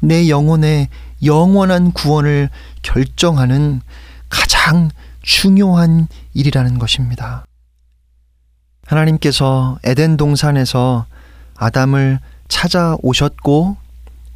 내 0.00 0.28
영혼의 0.28 0.88
영원한 1.24 1.92
구원을 1.92 2.48
결정하는 2.82 3.82
가장 4.28 4.90
중요한 5.22 6.08
일이라는 6.32 6.78
것입니다. 6.78 7.44
하나님께서 8.86 9.78
에덴 9.84 10.16
동산에서 10.16 11.06
아담을 11.56 12.18
찾아오셨고 12.48 13.76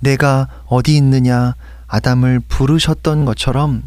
내가 0.01 0.49
어디 0.67 0.97
있느냐 0.97 1.55
아담을 1.87 2.41
부르셨던 2.41 3.25
것처럼 3.25 3.83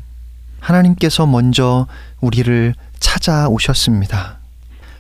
하나님께서 0.68 1.26
먼저 1.26 1.88
우리를 2.20 2.74
찾아오셨습니다. 3.00 4.40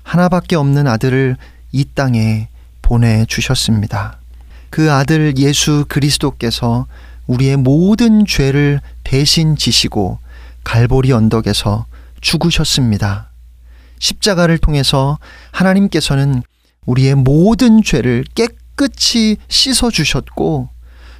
하나밖에 0.03 0.55
없는 0.55 0.87
아들을 0.87 1.35
이 1.73 1.85
땅에 1.93 2.47
보내주셨습니다. 2.81 4.17
그 4.69 4.91
아들 4.91 5.37
예수 5.37 5.85
그리스도께서 5.89 6.87
우리의 7.25 7.57
모든 7.57 8.25
죄를 8.25 8.79
대신 9.03 9.57
지시고 9.57 10.19
갈보리 10.63 11.11
언덕에서 11.11 11.85
죽으셨습니다. 12.21 13.29
십자가를 13.99 14.59
통해서 14.59 15.19
하나님께서는 15.51 16.43
우리의 16.85 17.15
모든 17.15 17.83
죄를 17.83 18.23
깨끗이 18.35 19.35
씻어 19.49 19.91
주셨고 19.91 20.69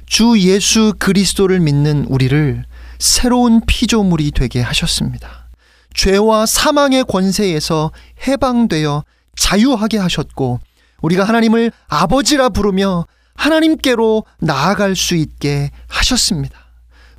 주 0.06 0.38
예수 0.40 0.94
그리스도를 0.98 1.60
믿는 1.60 2.06
우리를 2.08 2.64
새로운 2.98 3.60
피조물이 3.66 4.32
되게 4.32 4.60
하셨습니다. 4.60 5.48
죄와 5.94 6.46
사망의 6.46 7.04
권세에서 7.04 7.92
해방되어 8.26 9.04
자유하게 9.36 9.98
하셨고 9.98 10.60
우리가 11.00 11.24
하나님을 11.24 11.72
아버지라 11.88 12.48
부르며 12.48 13.06
하나님께로 13.34 14.24
나아갈 14.40 14.96
수 14.96 15.14
있게 15.14 15.70
하셨습니다. 15.88 16.58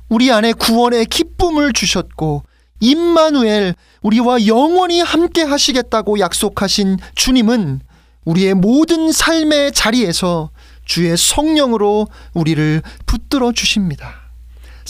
우리 0.08 0.30
안에 0.30 0.52
구원의 0.52 1.06
기쁨을 1.06 1.72
주셨고 1.72 2.44
임마누엘 2.80 3.74
우리와 4.02 4.46
영원히 4.46 5.00
함께 5.00 5.42
하시겠다고 5.42 6.18
약속하신 6.18 6.98
주님은 7.14 7.80
우리의 8.24 8.54
모든 8.54 9.12
삶의 9.12 9.72
자리에서 9.72 10.50
주의 10.84 11.16
성령으로 11.16 12.08
우리를 12.34 12.82
붙들어 13.06 13.52
주십니다. 13.52 14.19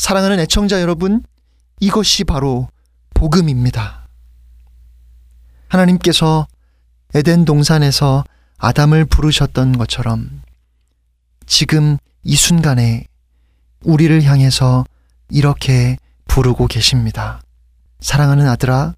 사랑하는 0.01 0.41
애청자 0.41 0.81
여러분, 0.81 1.23
이것이 1.79 2.25
바로 2.25 2.71
복음입니다. 3.13 4.09
하나님께서 5.69 6.47
에덴 7.13 7.45
동산에서 7.45 8.25
아담을 8.57 9.05
부르셨던 9.05 9.77
것처럼 9.77 10.41
지금 11.45 11.99
이 12.23 12.35
순간에 12.35 13.05
우리를 13.85 14.23
향해서 14.23 14.87
이렇게 15.29 15.99
부르고 16.25 16.67
계십니다. 16.67 17.43
사랑하는 18.01 18.49
아들아, 18.49 18.95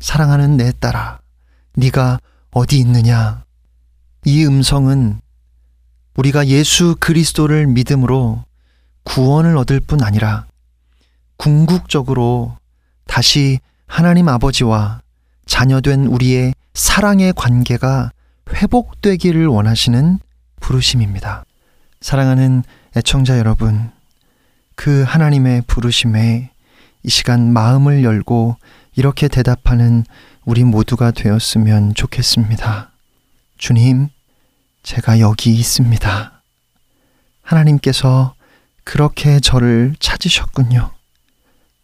사랑하는 0.00 0.56
내 0.56 0.72
딸아, 0.72 1.20
네가 1.76 2.18
어디 2.50 2.80
있느냐? 2.80 3.44
이 4.24 4.44
음성은 4.44 5.20
우리가 6.16 6.48
예수 6.48 6.96
그리스도를 6.98 7.68
믿음으로 7.68 8.44
구원을 9.04 9.56
얻을 9.56 9.80
뿐 9.80 10.02
아니라 10.02 10.46
궁극적으로 11.36 12.56
다시 13.06 13.60
하나님 13.86 14.28
아버지와 14.28 15.00
자녀된 15.46 16.06
우리의 16.06 16.54
사랑의 16.72 17.32
관계가 17.34 18.10
회복되기를 18.52 19.46
원하시는 19.46 20.18
부르심입니다. 20.60 21.44
사랑하는 22.00 22.64
애청자 22.96 23.38
여러분, 23.38 23.90
그 24.74 25.02
하나님의 25.02 25.62
부르심에 25.66 26.50
이 27.02 27.08
시간 27.08 27.52
마음을 27.52 28.02
열고 28.02 28.56
이렇게 28.96 29.28
대답하는 29.28 30.04
우리 30.44 30.64
모두가 30.64 31.10
되었으면 31.10 31.94
좋겠습니다. 31.94 32.90
주님, 33.58 34.08
제가 34.82 35.20
여기 35.20 35.54
있습니다. 35.54 36.42
하나님께서 37.42 38.34
그렇게 38.84 39.40
저를 39.40 39.94
찾으셨군요. 39.98 40.90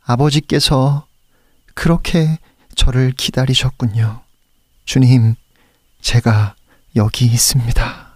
아버지께서 0.05 1.07
그렇게 1.75 2.39
저를 2.77 3.13
기다리셨군요. 3.13 4.21
주님, 4.85 5.35
제가 6.01 6.55
여기 6.97 7.27
있습니다. 7.27 8.11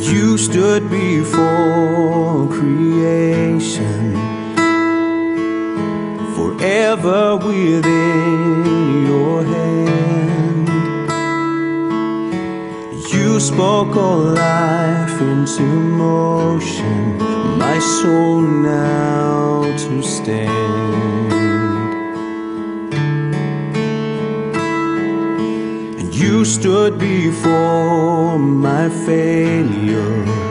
You 0.00 0.36
stood 0.38 0.88
before 0.88 2.48
creation, 2.48 3.47
forever 6.88 7.36
within 7.36 9.06
your 9.06 9.44
hand. 9.44 10.68
You 13.12 13.38
spoke 13.40 13.94
all 13.94 14.18
life 14.18 15.20
into 15.20 15.62
motion, 15.62 17.18
my 17.58 17.78
soul 17.78 18.40
now 18.40 19.64
to 19.76 20.02
stand. 20.02 21.32
And 25.98 26.14
you 26.14 26.44
stood 26.46 26.98
before 26.98 28.38
my 28.38 28.88
failure 28.88 30.47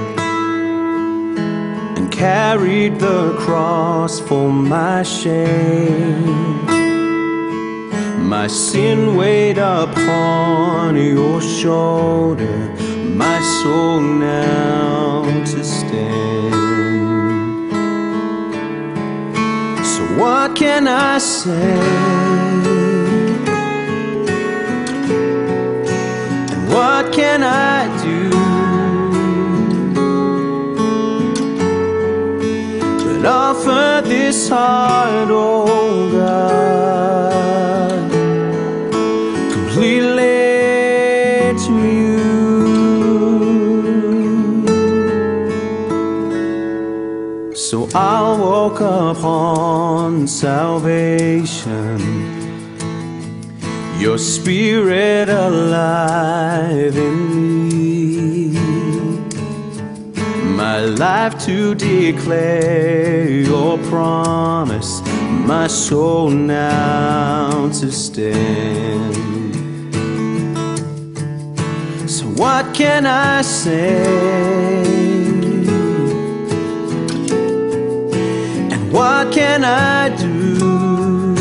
carried 2.17 2.97
the 2.99 3.35
cross 3.37 4.19
for 4.19 4.51
my 4.51 5.03
shame. 5.03 6.65
My 8.27 8.47
sin 8.47 9.15
weighed 9.15 9.59
upon 9.59 10.97
your 10.97 11.39
shoulder, 11.41 12.57
my 13.23 13.39
soul 13.61 14.01
now 14.01 15.25
to 15.45 15.63
stand. 15.63 16.53
So 19.85 20.01
What 20.19 20.55
can 20.55 20.87
I 20.87 21.19
say? 21.19 21.77
And 26.51 26.67
what 26.73 27.13
can 27.13 27.43
I 27.43 28.03
do? 28.03 28.26
Offer 33.27 34.01
this 34.07 34.49
heart, 34.49 35.29
oh 35.29 36.09
God, 36.11 37.21
completely 39.51 40.47
to 41.65 41.73
you. 41.97 42.17
So 47.55 47.77
I'll 47.93 48.37
walk 48.39 48.79
upon 48.79 50.27
salvation, 50.27 51.97
your 53.99 54.17
spirit 54.17 55.29
alive 55.29 56.95
in 56.95 57.17
me, 57.35 57.36
my 60.77 60.85
life 60.85 61.43
to 61.43 61.73
declare 61.73 63.27
your 63.27 63.79
promise, 63.89 65.01
my 65.51 65.65
soul 65.65 66.29
now 66.29 67.67
to 67.69 67.91
stand. 67.91 69.15
So, 72.07 72.25
what 72.41 72.75
can 72.75 73.07
I 73.07 73.41
say? 73.41 74.05
And 78.71 78.93
what 78.93 79.33
can 79.33 79.63
I 79.63 80.09
do? 80.15 81.35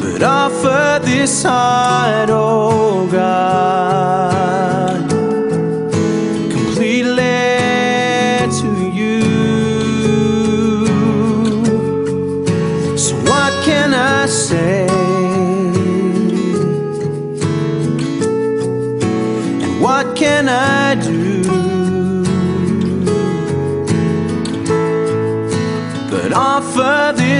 But 0.00 0.22
offer 0.22 1.00
this 1.04 1.42
heart, 1.42 2.30
oh 2.30 3.06
God, 3.12 3.91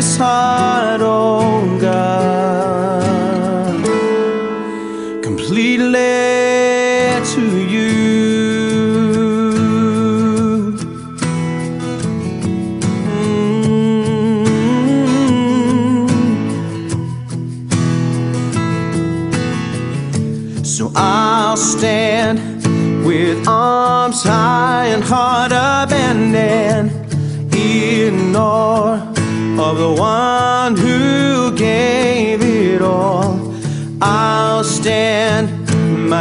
this 0.02 0.16
heart, 0.16 1.00
oh 1.00 1.71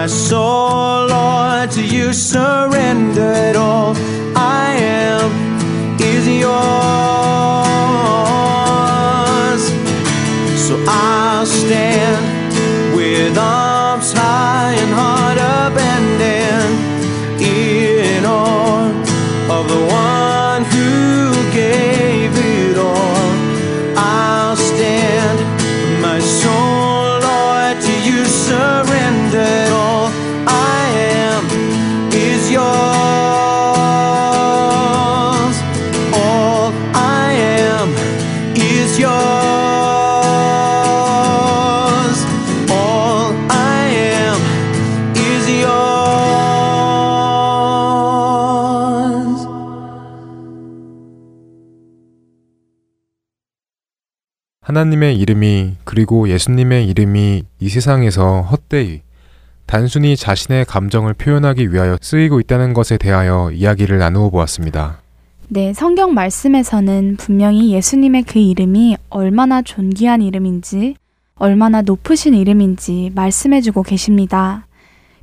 my 0.02 0.08
soul, 0.08 1.06
Lord, 1.10 1.70
to 1.74 1.86
you 1.86 2.12
surrendered 2.12 3.56
all. 3.56 3.94
하나님의 54.72 55.18
이름이 55.18 55.76
그리고 55.84 56.30
예수님의 56.30 56.88
이름이 56.88 57.44
이 57.60 57.70
세상에서 57.70 58.42
헛되이 58.44 59.02
단순히 59.66 60.16
자신의 60.16 60.64
감정을 60.64 61.14
표현하기 61.14 61.74
위하여 61.74 61.98
쓰이고 62.00 62.40
있다는 62.40 62.74
것에 62.74 62.98
대하여 62.98 63.52
이야기를 63.52 63.98
나누어 63.98 64.30
보았습니다. 64.30 65.02
네, 65.50 65.74
성경 65.74 66.14
말씀에서는 66.14 67.18
분명히 67.18 67.74
예수님의 67.74 68.24
그 68.24 68.40
이름이 68.40 68.96
얼마나 69.10 69.62
존귀한 69.62 70.22
이름인지, 70.22 70.96
얼마나 71.36 71.82
높으신 71.82 72.34
이름인지 72.34 73.12
말씀해 73.14 73.60
주고 73.60 73.84
계십니다. 73.84 74.68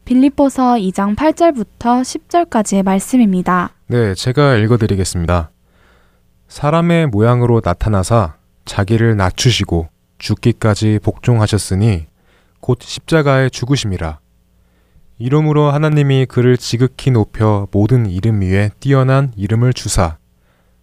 빌립보서 0.04 0.74
2장 0.74 1.16
8절부터 1.16 2.02
10절까지의 2.02 2.84
말씀입니다. 2.84 3.70
네, 3.86 4.14
제가 4.14 4.56
읽어 4.56 4.76
드리겠습니다. 4.76 5.50
사람의 6.48 7.06
모양으로 7.06 7.62
나타나사 7.64 8.37
자기를 8.68 9.16
낮추시고 9.16 9.88
죽기까지 10.18 11.00
복종하셨으니 11.02 12.06
곧 12.60 12.78
십자가에 12.80 13.48
죽으심이라. 13.48 14.20
이러므로 15.18 15.70
하나님이 15.70 16.26
그를 16.26 16.56
지극히 16.56 17.10
높여 17.10 17.66
모든 17.72 18.06
이름 18.06 18.40
위에 18.40 18.70
뛰어난 18.78 19.32
이름을 19.36 19.72
주사 19.72 20.18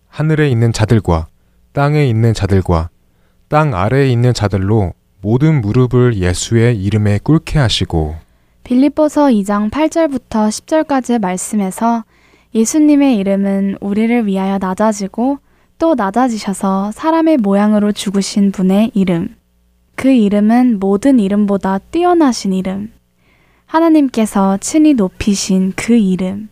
하늘에 0.10 0.50
있는 0.50 0.74
자들과 0.74 1.28
땅에 1.72 2.06
있는 2.06 2.34
자들과 2.34 2.90
땅 3.48 3.74
아래에 3.74 4.10
있는 4.10 4.34
자들로 4.34 4.94
모든 5.22 5.62
무릎을 5.62 6.16
예수의 6.18 6.82
이름에 6.82 7.20
꿇게 7.24 7.60
하시고 7.60 8.16
빌립보서 8.64 9.28
2장 9.28 9.70
8절부터 9.70 10.50
10절까지의 10.50 11.22
말씀에서 11.22 12.04
예수님의 12.54 13.18
이름은 13.18 13.78
우리를 13.80 14.26
위하여 14.26 14.58
낮아지고 14.58 15.40
또 15.78 15.96
낮아지셔서 15.96 16.92
사람의 16.92 17.38
모양으로 17.38 17.92
죽으신 17.92 18.52
분의 18.52 18.92
이름. 18.94 19.36
그 19.96 20.10
이름은 20.10 20.80
모든 20.80 21.20
이름보다 21.20 21.80
뛰어나신 21.92 22.54
이름. 22.54 22.92
하나님께서 23.66 24.58
친히 24.58 24.94
높이신 24.94 25.74
그 25.76 25.96
이름. 25.96 26.50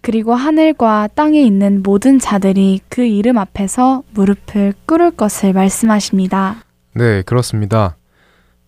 그리고 0.00 0.34
하늘과 0.34 1.08
땅에 1.14 1.42
있는 1.42 1.82
모든 1.82 2.18
자들이 2.18 2.80
그 2.88 3.02
이름 3.04 3.36
앞에서 3.36 4.02
무릎을 4.12 4.74
꿇을 4.86 5.12
것을 5.12 5.52
말씀하십니다. 5.52 6.62
네, 6.94 7.22
그렇습니다. 7.22 7.96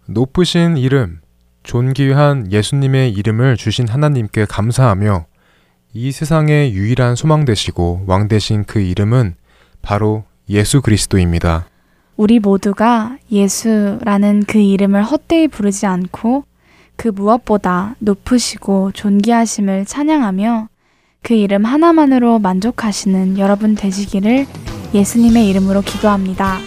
높으신 0.06 0.76
이름, 0.76 1.20
존귀한 1.62 2.50
예수님의 2.52 3.12
이름을 3.12 3.56
주신 3.56 3.88
하나님께 3.88 4.46
감사하며 4.46 5.26
이 5.92 6.12
세상의 6.12 6.72
유일한 6.74 7.14
소망 7.14 7.44
되시고 7.44 8.04
왕 8.06 8.28
되신 8.28 8.64
그 8.64 8.80
이름은 8.80 9.34
바로 9.82 10.24
예수 10.48 10.80
그리스도입니다. 10.80 11.66
우리 12.16 12.38
모두가 12.38 13.16
예수라는 13.30 14.44
그 14.46 14.58
이름을 14.58 15.02
헛되이 15.02 15.48
부르지 15.48 15.86
않고 15.86 16.44
그 16.96 17.08
무엇보다 17.08 17.94
높으시고 17.98 18.92
존귀하심을 18.92 19.86
찬양하며 19.86 20.68
그 21.22 21.34
이름 21.34 21.64
하나만으로 21.64 22.38
만족하시는 22.38 23.38
여러분 23.38 23.74
되시기를 23.74 24.46
예수님의 24.92 25.48
이름으로 25.48 25.82
기도합니다. 25.82 26.58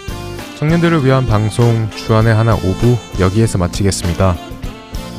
청년들을 0.58 1.06
위한 1.06 1.28
방송 1.28 1.90
주안의 1.92 2.34
하나 2.34 2.56
5부 2.56 3.20
여기에서 3.20 3.58
마치겠습니다. 3.58 4.36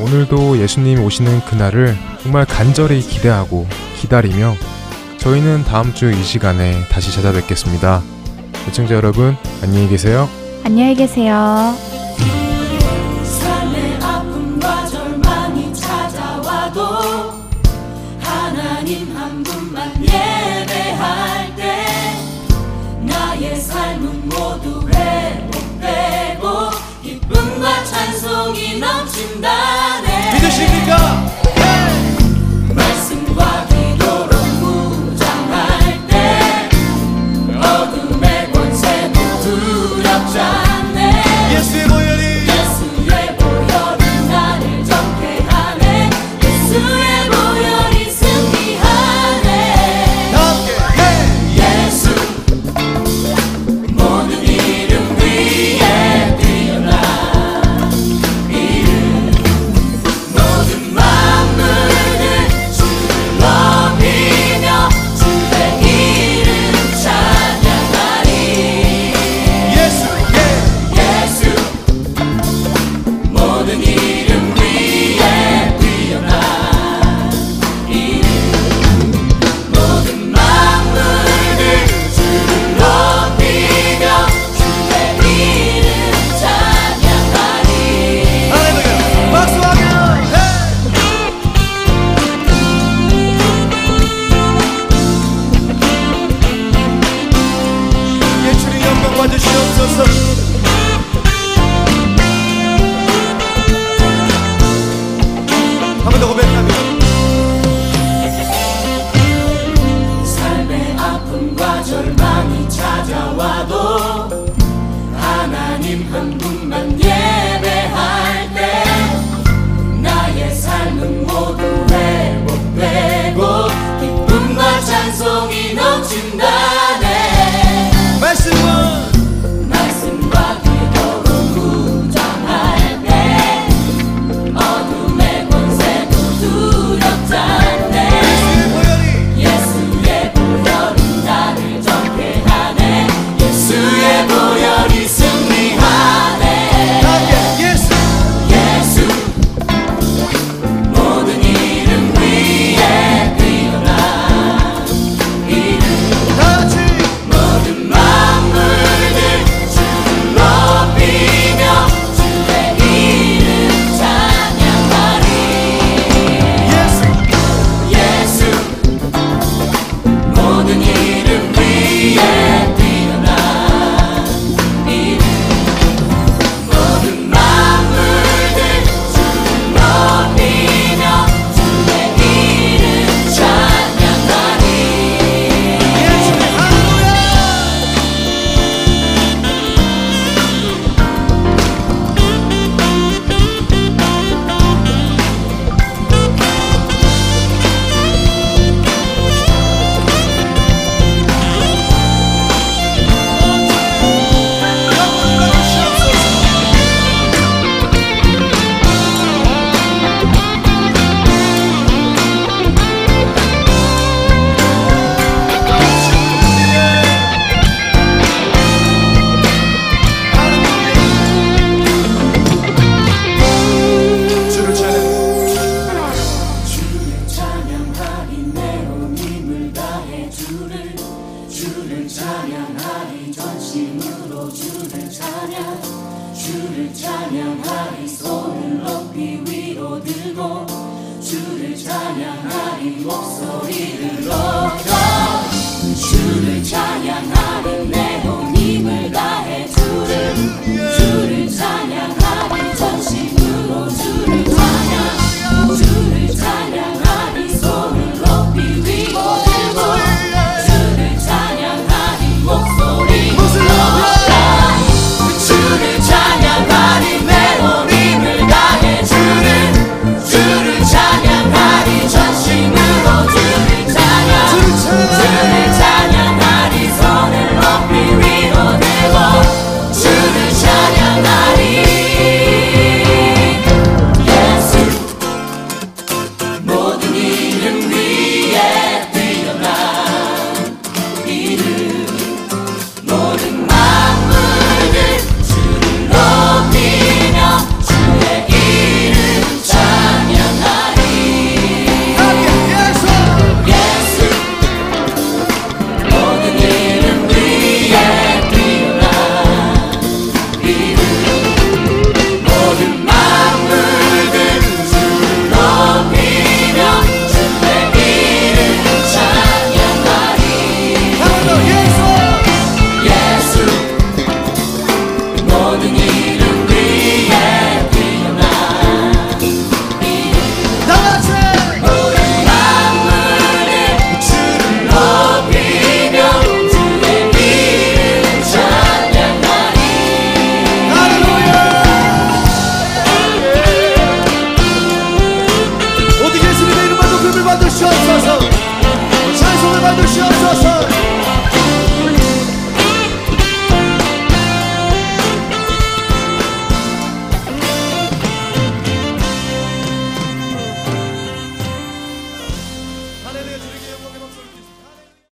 오늘도 0.00 0.58
예수님 0.58 1.04
오시는 1.04 1.40
그날을 1.42 1.94
정말 2.22 2.44
간절히 2.44 3.00
기대하고 3.00 3.66
기다리며 4.00 4.54
저희는 5.24 5.64
다음 5.64 5.94
주 5.94 6.12
이 6.12 6.22
시간에 6.22 6.86
다시 6.90 7.10
찾아뵙겠습니다. 7.10 8.02
시청자 8.66 8.94
여러분, 8.94 9.34
안녕히 9.62 9.88
계세요. 9.88 10.28
안녕히 10.64 10.94
계세요. 10.94 11.74
넘친다네 28.80 30.13